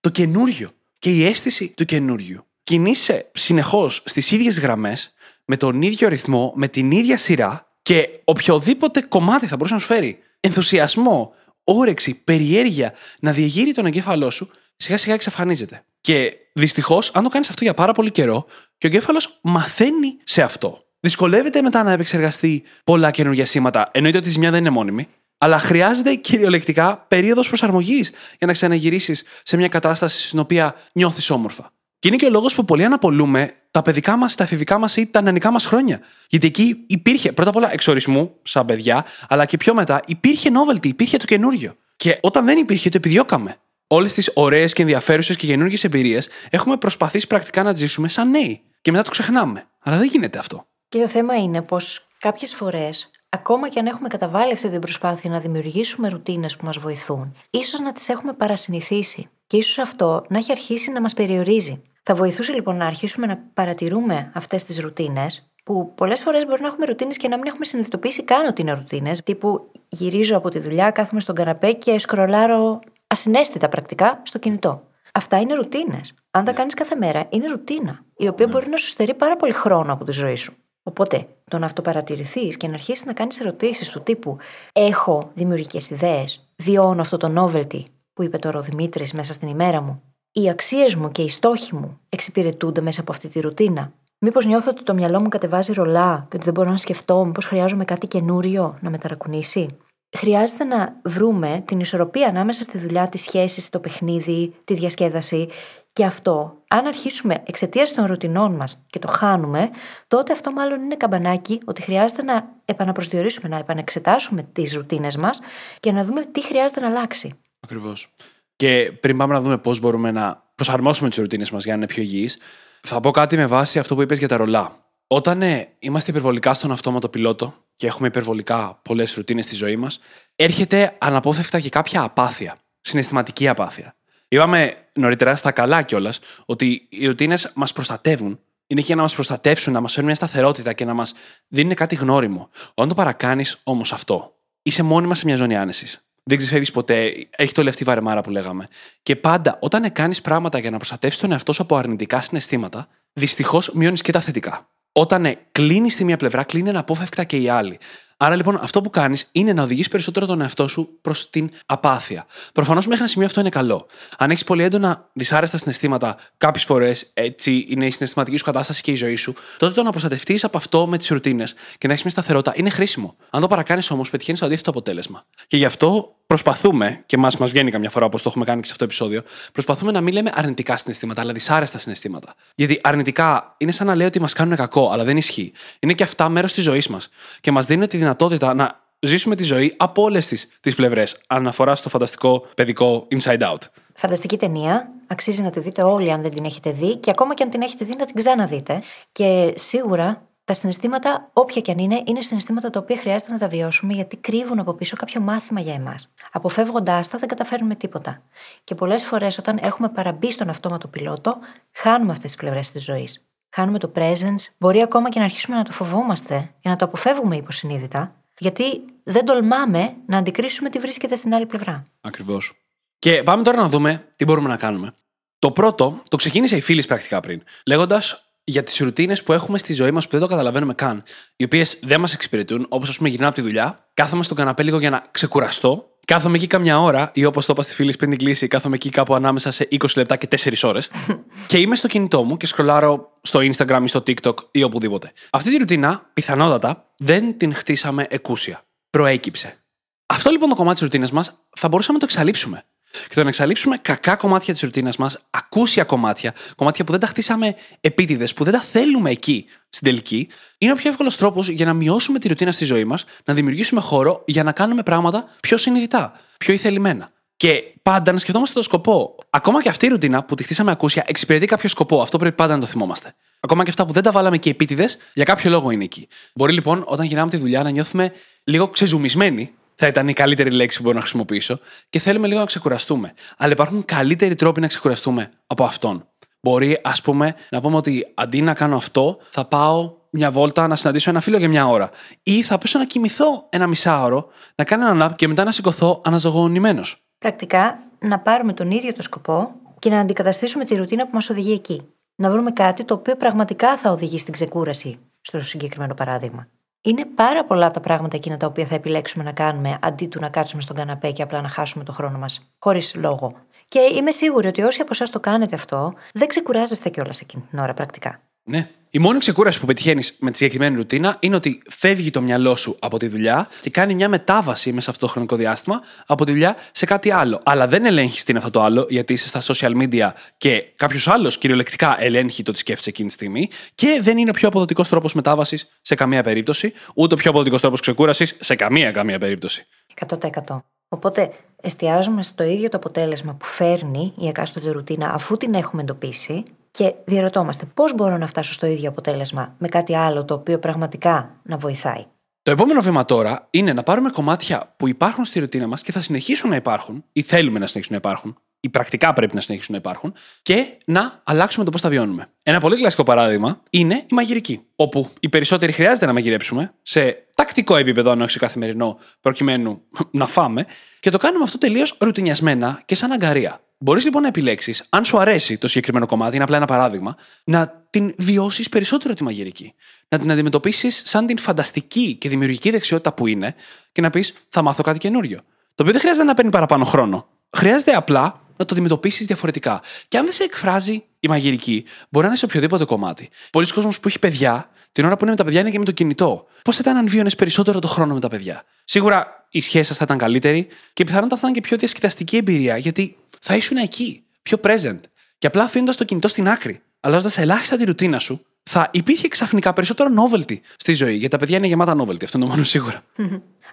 [0.00, 2.46] το καινούριο και η αίσθηση του καινούριου.
[2.62, 9.00] Κινείσαι συνεχώς στις ίδιες γραμμές, με τον ίδιο ρυθμό, με την ίδια σειρά και οποιοδήποτε
[9.00, 11.34] κομμάτι θα μπορούσε να σου φέρει ενθουσιασμό,
[11.64, 15.84] όρεξη, περιέργεια να διεγείρει τον εγκέφαλό σου, σιγά σιγά εξαφανίζεται.
[16.00, 18.46] Και δυστυχώς, αν το κάνεις αυτό για πάρα πολύ καιρό,
[18.78, 20.84] και ο εγκέφαλος μαθαίνει σε αυτό.
[21.00, 23.84] Δυσκολεύεται μετά να επεξεργαστεί πολλά καινούργια σήματα.
[23.90, 25.08] Εννοείται ότι η ζημιά δεν είναι μόνιμη.
[25.38, 31.72] Αλλά χρειάζεται κυριολεκτικά περίοδος προσαρμογής για να ξαναγυρίσεις σε μια κατάσταση στην οποία νιώθεις όμορφα.
[31.98, 35.06] Και είναι και ο λόγος που πολλοί αναπολούμε τα παιδικά μας, τα εφηβικά μας ή
[35.06, 36.00] τα νεανικά μας χρόνια.
[36.28, 40.86] Γιατί εκεί υπήρχε πρώτα απ' όλα εξορισμού, σαν παιδιά, αλλά και πιο μετά υπήρχε novelty,
[40.86, 41.72] υπήρχε το καινούριο.
[41.96, 43.56] Και όταν δεν υπήρχε, το επιδιώκαμε.
[43.88, 48.62] Όλες τις ωραίες και ενδιαφέρουσες και καινούργιες εμπειρίες έχουμε προσπαθήσει πρακτικά να ζήσουμε σαν νέοι.
[48.82, 49.66] Και μετά το ξεχνάμε.
[49.82, 50.66] Αλλά δεν γίνεται αυτό.
[50.88, 55.30] Και το θέμα είναι πως κάποιες φορές, ακόμα και αν έχουμε καταβάλει αυτή την προσπάθεια
[55.30, 59.28] να δημιουργήσουμε ρουτίνες που μας βοηθούν, ίσως να τις έχουμε παρασυνηθίσει.
[59.46, 61.82] Και ίσως αυτό να έχει αρχίσει να μας περιορίζει.
[62.02, 66.66] Θα βοηθούσε λοιπόν να αρχίσουμε να παρατηρούμε αυτές τις ρουτίνες, που πολλές φορές μπορεί να
[66.66, 69.20] έχουμε ρουτίνες και να μην έχουμε συνειδητοποιήσει καν ότι είναι ρουτίνες.
[69.24, 72.80] Τύπου γυρίζω από τη δουλειά, κάθομαι στον καναπέ και σκρολάρω
[73.16, 74.82] ασυναίσθητα πρακτικά στο κινητό.
[75.12, 76.14] Αυτά είναι ρουτίνες.
[76.30, 79.52] Αν τα κάνεις κάθε μέρα, είναι ρουτίνα, η οποία μπορεί να σου στερεί πάρα πολύ
[79.52, 80.54] χρόνο από τη ζωή σου.
[80.82, 84.36] Οπότε, το να αυτοπαρατηρηθείς και να αρχίσεις να κάνεις ερωτήσεις του τύπου
[84.72, 89.80] Έχω δημιουργικές ιδέες, βιώνω αυτό το novelty που είπε τώρα ο Δημήτρης μέσα στην ημέρα
[89.80, 90.02] μου.
[90.32, 93.92] Οι αξίες μου και οι στόχοι μου εξυπηρετούνται μέσα από αυτή τη ρουτίνα.
[94.18, 97.44] Μήπως νιώθω ότι το μυαλό μου κατεβάζει ρολά και ότι δεν μπορώ να σκεφτώ, μήπως
[97.44, 99.76] χρειάζομαι κάτι καινούριο να με ταρακουνήσει.
[100.16, 105.48] Χρειάζεται να βρούμε την ισορροπία ανάμεσα στη δουλειά, τη σχέση, το παιχνίδι, τη διασκέδαση.
[105.92, 109.70] Και αυτό, αν αρχίσουμε εξαιτίας των ρουτινών μας και το χάνουμε,
[110.08, 115.40] τότε αυτό μάλλον είναι καμπανάκι ότι χρειάζεται να επαναπροσδιορίσουμε, να επανεξετάσουμε τις ρουτίνες μας
[115.80, 117.32] και να δούμε τι χρειάζεται να αλλάξει.
[117.60, 118.14] Ακριβώς.
[118.56, 121.86] Και πριν πάμε να δούμε πώς μπορούμε να προσαρμόσουμε τις ρουτίνες μας για να είναι
[121.86, 122.38] πιο υγιείς,
[122.80, 124.84] θα πω κάτι με βάση αυτό που είπες για τα ρολά.
[125.06, 130.00] Όταν ε, είμαστε υπερβολικά στον αυτόματο πιλότο και έχουμε υπερβολικά πολλές ρουτίνες στη ζωή μας,
[130.36, 132.56] έρχεται αναπόφευκτα και κάποια απάθεια.
[132.80, 133.96] Συναισθηματική απάθεια.
[134.28, 138.40] Είπαμε νωρίτερα στα καλά κιόλας ότι οι ρουτίνες μας προστατεύουν.
[138.66, 141.14] Είναι εκεί για να μας προστατεύσουν, να μας φέρουν μια σταθερότητα και να μας
[141.48, 142.50] δίνουν κάτι γνώριμο.
[142.68, 147.28] Όταν το παρακάνεις όμως αυτό, είσαι μόνιμα σε μια ζώνη άνεσης δεν ξεφεύγεις ποτέ.
[147.36, 148.68] Έχει το λεφτή βαρεμάρα που λέγαμε.
[149.02, 153.70] Και πάντα, όταν κάνει πράγματα για να προστατεύσεις τον εαυτό σου από αρνητικά συναισθήματα, δυστυχώς
[153.72, 154.68] μειώνεις και τα θετικά.
[154.98, 157.78] Όταν κλείνεις τη μία πλευρά, κλείνει αναπόφευκτα και η άλλη.
[158.16, 162.26] Άρα λοιπόν αυτό που κάνεις είναι να οδηγείς περισσότερο τον εαυτό σου προς την απάθεια.
[162.52, 163.86] Προφανώς μέχρι ένα σημείο αυτό είναι καλό.
[164.18, 168.90] Αν έχεις πολύ έντονα δυσάρεστα συναισθήματα, κάποιες φορές έτσι είναι η συναισθηματική σου κατάσταση και
[168.90, 172.04] η ζωή σου, τότε το να προστατευτείς από αυτό με τις ρουτίνες και να έχεις
[172.04, 173.16] μια σταθερότητα είναι χρήσιμο.
[173.30, 175.26] Αν το παρακάνεις όμως, πετυχαίνεις το αντίθετο αποτέλεσμα.
[175.46, 178.66] Και γι' αυτό προσπαθούμε, και μας μας βγαίνει καμιά φορά όπως το έχουμε κάνει και
[178.66, 182.34] σε αυτό το επεισόδιο, προσπαθούμε να μην λέμε αρνητικά συναισθήματα, αλλά δυσάρεστα συναισθήματα.
[182.54, 185.52] Γιατί αρνητικά είναι σαν να λέει ότι μας κάνουν κακό, αλλά δεν ισχύει.
[185.78, 187.08] Είναι και αυτά μέρος της ζωής μας.
[187.40, 190.26] Και μας δίνουν τη δυνατότητα να ζήσουμε τη ζωή από όλες
[190.60, 191.20] τις πλευρές.
[191.26, 193.60] Αναφορά στο φανταστικό παιδικό Inside Out.
[193.94, 194.90] Φανταστική ταινία.
[195.06, 197.62] Αξίζει να τη δείτε όλοι αν δεν την έχετε δει και ακόμα και αν την
[197.62, 198.82] έχετε δει να την ξαναδείτε.
[199.12, 203.48] Και σίγουρα τα συναισθήματα, όποια και αν είναι, είναι συναισθήματα τα οποία χρειάζεται να τα
[203.48, 206.08] βιώσουμε γιατί κρύβουν από πίσω κάποιο μάθημα για εμάς.
[206.32, 208.22] Αποφεύγοντάς τα, δεν καταφέρνουμε τίποτα.
[208.64, 211.38] Και πολλές φορές, όταν έχουμε παραμπεί στον αυτόματο πιλότο,
[211.72, 213.26] χάνουμε αυτές τις πλευρές της ζωής.
[213.50, 217.36] Χάνουμε το presence, μπορεί ακόμα και να αρχίσουμε να το φοβόμαστε για να το αποφεύγουμε
[217.36, 221.84] υποσυνείδητα, γιατί δεν τολμάμε να αντικρίσουμε τι βρίσκεται στην άλλη πλευρά.
[222.00, 222.52] Ακριβώς.
[222.98, 224.94] Και πάμε τώρα να δούμε τι μπορούμε να κάνουμε.
[225.38, 229.72] Το πρώτο το ξεκίνησε η φίλη πρακτικά πριν, λέγοντας για τις ρουτίνες που έχουμε στη
[229.72, 231.02] ζωή μας που δεν το καταλαβαίνουμε καν,
[231.36, 234.62] οι οποίες δεν μας εξυπηρετούν, όπως ας πούμε γυρνάω από τη δουλειά, κάθομαι στον καναπέ
[234.62, 238.10] λίγο για να ξεκουραστώ Κάθομαι εκεί καμιά ώρα, ή όπως το είπα στη φίλη πριν
[238.10, 240.90] την κλείσει, κάθομαι εκεί κάπου ανάμεσα σε 20 λεπτά και 4 ώρες.
[241.48, 245.12] και είμαι στο κινητό μου και σκρολάρω στο Instagram ή στο TikTok ή οπουδήποτε.
[245.30, 248.62] Αυτή τη ρουτίνα, πιθανότατα, δεν την χτίσαμε εκούσια.
[248.90, 249.64] Προέκυψε.
[250.06, 252.64] Αυτό λοιπόν το κομμάτι της ρουτίνας μας θα μπορούσαμε να το εξαλείψουμε.
[253.08, 257.06] Και το να εξαλείψουμε κακά κομμάτια της ρουτίνας μας, ακούσια κομμάτια, κομμάτια που δεν τα
[257.06, 260.28] χτίσαμε επίτηδες, που δεν τα θέλουμε εκεί στην τελική,
[260.58, 263.80] είναι ο πιο εύκολος τρόπος για να μειώσουμε τη ρουτίνα στη ζωή μας, να δημιουργήσουμε
[263.80, 267.10] χώρο για να κάνουμε πράγματα πιο συνειδητά, πιο ηθελημένα.
[267.36, 269.14] Και πάντα να σκεφτόμαστε το σκοπό.
[269.30, 272.00] Ακόμα και αυτή η ρουτίνα που τη χτίσαμε ακούσια εξυπηρετεί κάποιο σκοπό.
[272.02, 273.14] Αυτό πρέπει πάντα να το θυμόμαστε.
[273.40, 276.08] Ακόμα και αυτά που δεν τα βάλαμε και επίτηδες, για κάποιο λόγο είναι εκεί.
[276.34, 278.12] Μπορεί λοιπόν όταν γυρνάμε τη δουλειά να νιώθουμε
[278.44, 281.58] λίγο ξεζουμισμένοι θα ήταν η καλύτερη λέξη που μπορώ να χρησιμοποιήσω
[281.90, 283.12] και θέλουμε λίγο να ξεκουραστούμε.
[283.36, 286.08] Αλλά υπάρχουν καλύτεροι τρόποι να ξεκουραστούμε από αυτόν.
[286.40, 290.76] Μπορεί, ας πούμε, να πούμε ότι αντί να κάνω αυτό, θα πάω μια βόλτα να
[290.76, 291.90] συναντήσω ένα φίλο για μια ώρα.
[292.22, 296.00] Ή θα πέσω να κοιμηθώ ένα μισάωρο, να κάνω ένα nap και μετά να σηκωθώ
[296.04, 297.04] αναζωογονημένος.
[297.18, 301.52] Πρακτικά, να πάρουμε τον ίδιο το σκοπό και να αντικαταστήσουμε τη ρουτίνα που μας οδηγεί
[301.52, 301.82] εκεί.
[302.16, 306.48] Να βρούμε κάτι το οποίο πραγματικά θα οδηγεί στην ξεκούραση, στο συγκεκριμένο παράδειγμα.
[306.86, 310.28] Είναι πάρα πολλά τα πράγματα εκείνα τα οποία θα επιλέξουμε να κάνουμε αντί του να
[310.28, 313.32] κάτσουμε στον καναπέ και απλά να χάσουμε το χρόνο μας, χωρίς λόγο.
[313.68, 317.58] Και είμαι σίγουρη ότι όσοι από εσάς το κάνετε αυτό, δεν ξεκουράζεστε κιόλας εκείνη την
[317.58, 318.20] ώρα πρακτικά.
[318.48, 318.70] Ναι.
[318.90, 322.76] Η μόνη ξεκούραση που πετυχαίνεις με τη συγκεκριμένη ρουτίνα είναι ότι φεύγει το μυαλό σου
[322.78, 326.30] από τη δουλειά και κάνει μια μετάβαση μέσα σε αυτό το χρονικό διάστημα από τη
[326.30, 327.40] δουλειά σε κάτι άλλο.
[327.44, 331.08] Αλλά δεν ελέγχεις τι είναι αυτό το άλλο, γιατί είσαι στα social media και κάποιος
[331.08, 334.88] άλλος κυριολεκτικά ελέγχει το τι σκέφτεσαι εκείνη τη στιγμή και δεν είναι ο πιο αποδοτικός
[334.88, 339.66] τρόπος μετάβασης σε καμία περίπτωση, ούτε ο πιο αποδοτικός τρόπος ξεκούρασης σε καμία καμία περίπτωση.
[340.08, 340.62] 100%.
[340.88, 341.32] Οπότε
[341.62, 346.44] εστιάζουμε στο ίδιο το αποτέλεσμα που φέρνει η εκάστοτε ρουτίνα αφού την έχουμε εντοπίσει
[346.76, 351.40] και διαρωτόμαστε πώς μπορώ να φτάσω στο ίδιο αποτέλεσμα με κάτι άλλο το οποίο πραγματικά
[351.42, 352.04] να βοηθάει;
[352.42, 356.00] Το επόμενο βήμα τώρα είναι να πάρουμε κομμάτια που υπάρχουν στη ρουτίνα μας και θα
[356.00, 359.78] συνεχίσουν να υπάρχουν, ή θέλουμε να συνεχίσουν να υπάρχουν, ή πρακτικά πρέπει να συνεχίσουν να
[359.78, 362.26] υπάρχουν, και να αλλάξουμε το πώς τα βιώνουμε.
[362.42, 364.60] Ένα πολύ κλασικό παράδειγμα είναι η μαγειρική.
[364.76, 370.26] Όπου οι περισσότεροι χρειάζεται να μαγειρέψουμε σε τακτικό επίπεδο, αν όχι σε καθημερινό, προκειμένου να
[370.26, 370.66] φάμε,
[371.00, 373.60] και το κάνουμε αυτό τελείως ρουτινιασμένα και σαν αγκαρία.
[373.78, 377.86] Μπορείς λοιπόν να επιλέξεις, αν σου αρέσει το συγκεκριμένο κομμάτι, είναι απλά ένα παράδειγμα, να
[377.90, 379.74] την βιώσεις περισσότερο τη μαγειρική.
[380.08, 383.54] Να την αντιμετωπίσεις σαν την φανταστική και δημιουργική δεξιότητα που είναι
[383.92, 385.38] και να πεις, Θα μάθω κάτι καινούριο.
[385.74, 387.28] Το οποίο δεν χρειάζεται να παίρνει παραπάνω χρόνο.
[387.56, 389.80] Χρειάζεται απλά να το αντιμετωπίσεις διαφορετικά.
[390.08, 393.28] Και αν δεν σε εκφράζει η μαγειρική, μπορεί να είναι σε οποιοδήποτε κομμάτι.
[393.50, 395.84] Πολλοί κόσμοι που έχει παιδιά, την ώρα που είναι με τα παιδιά είναι και με
[395.84, 396.46] το κινητό.
[396.62, 399.94] Πώς θα ήταν αν βίωνε περισσότερο το χρόνο με τα παιδιά; Σίγουρα η σχέση σα
[399.94, 403.16] θα ήταν καλύτερη και πιθανότατα θα ήταν και πιο διασκεδαστική εμπειρία, γιατί
[403.48, 405.00] θα ήσουν εκεί, πιο present.
[405.38, 409.72] Και απλά αφήνοντας το κινητό στην άκρη, αλλάζοντας ελάχιστα τη ρουτίνα σου, θα υπήρχε ξαφνικά
[409.72, 411.12] περισσότερο novelty στη ζωή.
[411.12, 413.00] Γιατί τα παιδιά είναι γεμάτα novelty, αυτό είναι το μόνο σίγουρο.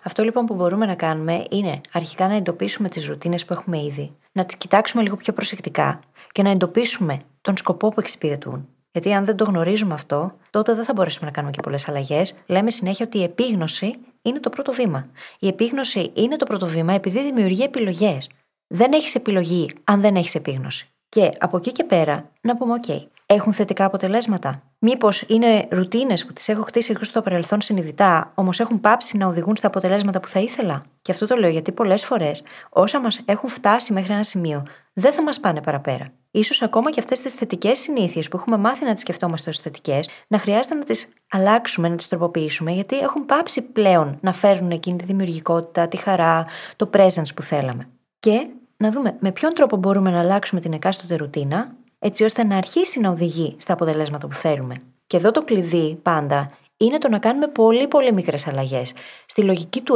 [0.03, 4.11] Αυτό λοιπόν που μπορούμε να κάνουμε είναι αρχικά να εντοπίσουμε τις ρουτίνες που έχουμε ήδη,
[4.31, 5.99] να τις κοιτάξουμε λίγο πιο προσεκτικά
[6.31, 8.67] και να εντοπίσουμε τον σκοπό που εξυπηρετούν.
[8.91, 12.35] Γιατί αν δεν το γνωρίζουμε αυτό, τότε δεν θα μπορέσουμε να κάνουμε και πολλές αλλαγές.
[12.45, 15.07] Λέμε συνέχεια ότι η επίγνωση είναι το πρώτο βήμα.
[15.39, 18.29] Η επίγνωση είναι το πρώτο βήμα επειδή δημιουργεί επιλογές.
[18.67, 20.87] Δεν έχεις επιλογή αν δεν έχεις επίγνωση.
[21.09, 24.63] Και από εκεί και πέρα να πούμε: OK, έχουν θετικά αποτελέσματα.
[24.79, 29.27] Μήπως είναι ρουτίνες που τις έχω χτίσει εγώ στο παρελθόν συνειδητά, όμως έχουν πάψει να
[29.27, 30.85] οδηγούν στα αποτελέσματα που θα ήθελα.
[31.01, 35.13] Και αυτό το λέω γιατί πολλές φορές όσα μας έχουν φτάσει μέχρι ένα σημείο δεν
[35.13, 36.13] θα μας πάνε παραπέρα.
[36.43, 40.09] σω ακόμα και αυτές τις θετικές συνήθειες που έχουμε μάθει να τις σκεφτόμαστε ως θετικές,
[40.27, 44.97] να χρειάζεται να τις αλλάξουμε, να τις τροποποιήσουμε, γιατί έχουν πάψει πλέον να φέρνουν εκείνη
[44.97, 46.45] τη δημιουργικότητα, τη χαρά,
[46.75, 47.87] το presence που θέλαμε.
[48.23, 48.47] Και
[48.77, 52.99] να δούμε με ποιον τρόπο μπορούμε να αλλάξουμε την εκάστοτε ρουτίνα, έτσι ώστε να αρχίσει
[52.99, 54.75] να οδηγεί στα αποτελέσματα που θέλουμε.
[55.07, 58.93] Και εδώ το κλειδί πάντα είναι το να κάνουμε πολύ πολύ μικρές αλλαγές.
[59.25, 59.95] Στη λογική του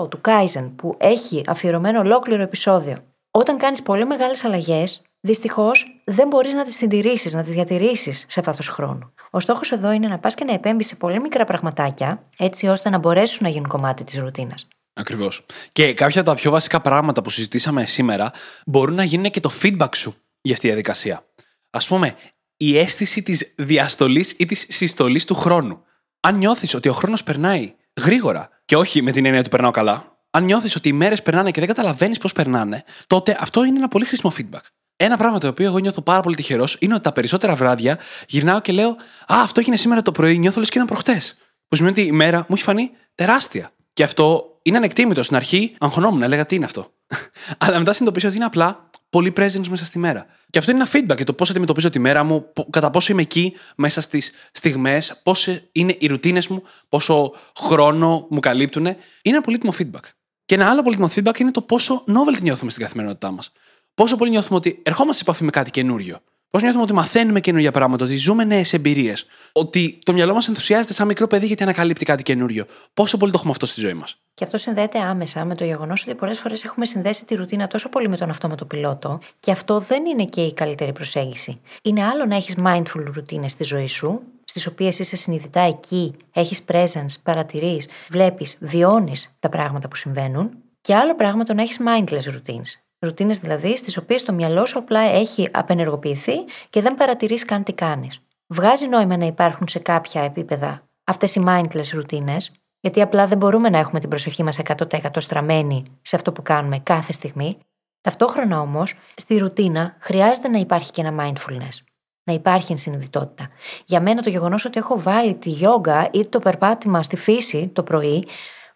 [0.00, 2.96] 1% του Kaizen που έχει αφιερωμένο ολόκληρο επεισόδιο.
[3.30, 8.40] Όταν κάνεις πολύ μεγάλες αλλαγές, δυστυχώς δεν μπορείς να τις συντηρήσεις, να τις διατηρήσεις σε
[8.40, 9.12] βάθο χρόνου.
[9.30, 12.90] Ο στόχος εδώ είναι να πας και να επέμβεις σε πολύ μικρά πραγματάκια, έτσι ώστε
[12.90, 14.68] να μπορέσουν να γίνουν κομμάτι της ρουτίνας.
[14.98, 15.44] Ακριβώς.
[15.72, 18.32] Και κάποια από τα πιο βασικά πράγματα που συζητήσαμε σήμερα
[18.66, 21.24] μπορούν να γίνουν και το feedback σου για αυτή τη διαδικασία.
[21.70, 22.16] Α πούμε,
[22.56, 25.82] η αίσθηση της διαστολής ή της συστολής του χρόνου.
[26.20, 30.18] Αν νιώθεις ότι ο χρόνος περνάει γρήγορα και όχι με την έννοια ότι περνάω καλά,
[30.30, 33.88] αν νιώθεις ότι οι μέρες περνάνε και δεν καταλαβαίνεις πώς περνάνε, τότε αυτό είναι ένα
[33.88, 34.62] πολύ χρήσιμο feedback.
[34.96, 38.60] Ένα πράγμα το οποίο εγώ νιώθω πάρα πολύ τυχερός είναι ότι τα περισσότερα βράδια γυρνάω
[38.60, 38.96] και λέω Α,
[39.26, 41.34] αυτό έγινε σήμερα το πρωί, νιώθω λες και ήταν προχτές.
[41.68, 43.72] Που σημαίνει ότι η μέρα μου έχει φανεί τεράστια.
[43.98, 45.22] Και αυτό είναι ανεκτήμητο.
[45.22, 46.92] Στην αρχή αγχωνόμουν, έλεγα τι είναι αυτό;
[47.64, 50.26] Αλλά μετά συνειδητοποίησα ότι είναι απλά πολύ presence μέσα στη μέρα.
[50.50, 53.22] Και αυτό είναι ένα feedback για το πώς αντιμετωπίζω τη μέρα μου, κατά πόσο είμαι
[53.22, 58.86] εκεί μέσα στις στιγμές, πόσο είναι οι ρουτίνες μου, πόσο χρόνο μου καλύπτουν.
[58.86, 60.04] Είναι ένα πολύτιμο feedback.
[60.44, 63.52] Και ένα άλλο πολύτιμο feedback είναι το πόσο novelty νιώθουμε στην καθημερινότητά μας.
[63.94, 66.20] Πόσο πολύ νιώθουμε ότι ερχόμαστε σε επαφή με κάτι καινούριο.
[66.50, 69.26] Πώς νιώθουμε ότι μαθαίνουμε καινούργια πράγματα, ότι ζούμε νέες εμπειρίες.
[69.52, 72.64] Ότι το μυαλό μας ενθουσιάζεται σαν μικρό παιδί γιατί ανακαλύπτει κάτι καινούριο.
[72.94, 74.18] Πόσο πολύ το έχουμε αυτό στη ζωή μας.
[74.34, 77.88] Και αυτό συνδέεται άμεσα με το γεγονός ότι πολλές φορές έχουμε συνδέσει τη ρουτίνα τόσο
[77.88, 81.60] πολύ με τον αυτόματο πιλότο, και αυτό δεν είναι και η καλύτερη προσέγγιση.
[81.82, 86.60] Είναι άλλο να έχεις mindful ρουτίνες στη ζωή σου, στις οποίες είσαι συνειδητά εκεί, έχεις
[86.72, 92.30] presence, παρατηρείς, βλέπεις, βιώνεις τα πράγματα που συμβαίνουν, και άλλο πράγμα το να έχεις mindless
[92.30, 92.87] routines.
[92.98, 96.34] Ρουτίνες δηλαδή, στις οποίες το μυαλό σου απλά έχει απενεργοποιηθεί
[96.70, 98.20] και δεν παρατηρείς καν τι κάνεις.
[98.46, 103.68] Βγάζει νόημα να υπάρχουν σε κάποια επίπεδα αυτές οι mindless ρουτίνες, γιατί απλά δεν μπορούμε
[103.68, 107.58] να έχουμε την προσοχή μας 100% στραμμένη σε αυτό που κάνουμε κάθε στιγμή.
[108.00, 111.84] Ταυτόχρονα όμως, στη ρουτίνα χρειάζεται να υπάρχει και ένα mindfulness.
[112.24, 113.48] Να υπάρχει ενσυνειδητότητα.
[113.84, 117.82] Για μένα το γεγονός ότι έχω βάλει τη γιόγκα ή το περπάτημα στη φύση το
[117.82, 118.26] πρωί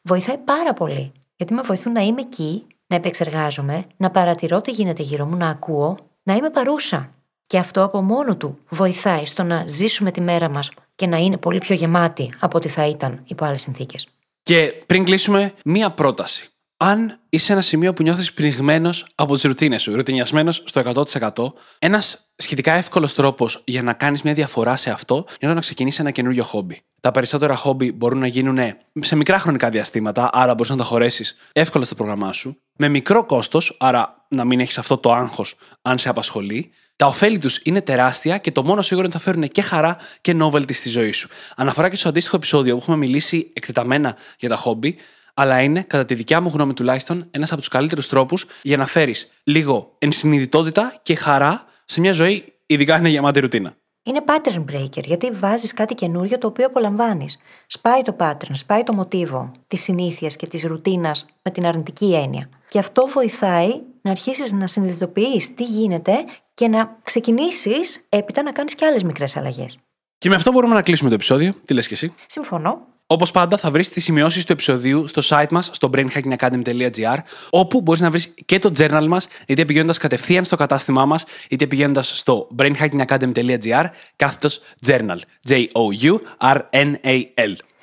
[0.02, 1.12] βοηθάει πάρα πολύ.
[1.36, 5.48] Γιατί με βοηθούν να είμαι εκεί, να επεξεργάζομαι, να παρατηρώ τι γίνεται γύρω μου, να
[5.48, 7.14] ακούω, να είμαι παρούσα.
[7.46, 11.36] Και αυτό από μόνο του βοηθάει στο να ζήσουμε τη μέρα μας και να είναι
[11.36, 14.08] πολύ πιο γεμάτη από ό,τι θα ήταν υπό άλλες συνθήκες.
[14.42, 16.46] Και πριν κλείσουμε, μία πρόταση.
[16.76, 22.32] Αν είσαι ένα σημείο που νιώθεις πνιγμένος από τις ρουτίνες σου, ρουτινιασμένος στο 100%, ένας
[22.36, 26.44] σχετικά εύκολος τρόπος για να κάνεις μια διαφορά σε αυτό είναι να ξεκινήσεις ένα καινούριο
[26.44, 26.80] χόμπι.
[27.00, 28.58] Τα περισσότερα χόμπι μπορούν να γίνουν
[29.00, 33.26] σε μικρά χρονικά διαστήματα, άρα μπορείς να τα χωρέσεις εύκολα στο πρόγραμμά σου, με μικρό
[33.26, 36.70] κόστος, άρα να μην έχεις αυτό το άγχος αν σε απασχολεί.
[36.96, 39.96] Τα ωφέλη τους είναι τεράστια και το μόνο σίγουρο είναι ότι θα φέρουν και χαρά
[40.20, 41.28] και novelty στη ζωή σου.
[41.56, 44.96] Αναφορά και στο αντίστοιχο επεισόδιο που έχουμε μιλήσει εκτεταμένα για τα χόμπι,
[45.34, 48.86] αλλά είναι, κατά τη δικιά μου γνώμη τουλάχιστον, ένας από τους καλύτερους τρόπους για να
[48.86, 53.76] φέρεις λίγο ενσυνειδητότητα και χαρά σε μια ζωή, ειδικά είναι γεμάτη ρουτίνα.
[54.04, 57.38] Είναι pattern breaker, γιατί βάζεις κάτι καινούριο το οποίο απολαμβάνεις.
[57.66, 62.48] Σπάει το pattern, σπάει το μοτίβο της συνήθειας και της ρουτίνας με την αρνητική έννοια.
[62.68, 66.24] Και αυτό βοηθάει να αρχίσεις να συνειδητοποιείς τι γίνεται
[66.54, 69.78] και να ξεκινήσεις έπειτα να κάνεις και άλλες μικρές αλλαγές.
[70.18, 71.54] Και με αυτό μπορούμε να κλείσουμε το επεισόδιο.
[71.64, 72.91] Τι λες και εσύ; Συμφωνώ.
[73.12, 77.16] Όπως πάντα, θα βρεις τις σημειώσεις του επεισοδίου στο site μας, στο brainhackingacademy.gr,
[77.50, 81.66] όπου μπορείς να βρεις και το journal μας, είτε πηγαίνοντας κατευθείαν στο κατάστημά μας, είτε
[81.66, 83.84] πηγαίνοντας στο brainhackingacademy.gr,
[84.16, 85.18] κάθετος journal.
[85.48, 85.72] J-O-U-R-N-A-L.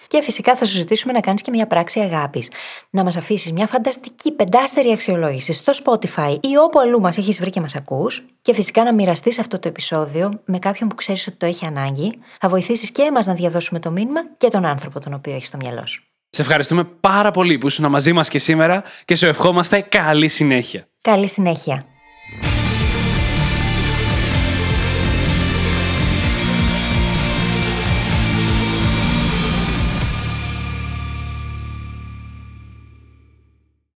[0.09, 2.51] Και φυσικά θα σου ζητήσουμε να κάνεις και μια πράξη αγάπης.
[2.89, 7.49] Να μας αφήσεις μια φανταστική πεντάστερη αξιολόγηση στο Spotify ή όπου αλλού μας έχεις βρει
[7.49, 8.25] και μας ακούς.
[8.41, 12.13] Και φυσικά να μοιραστείς αυτό το επεισόδιο με κάποιον που ξέρεις ότι το έχει ανάγκη.
[12.39, 15.57] Θα βοηθήσεις και εμάς να διαδώσουμε το μήνυμα και τον άνθρωπο τον οποίο έχεις στο
[15.57, 16.03] μυαλό σου.
[16.29, 20.87] Σε ευχαριστούμε πάρα πολύ που ήσουν μαζί μας και σήμερα και σου ευχόμαστε καλή συνέχεια.
[21.01, 21.88] Καλή συνέχεια.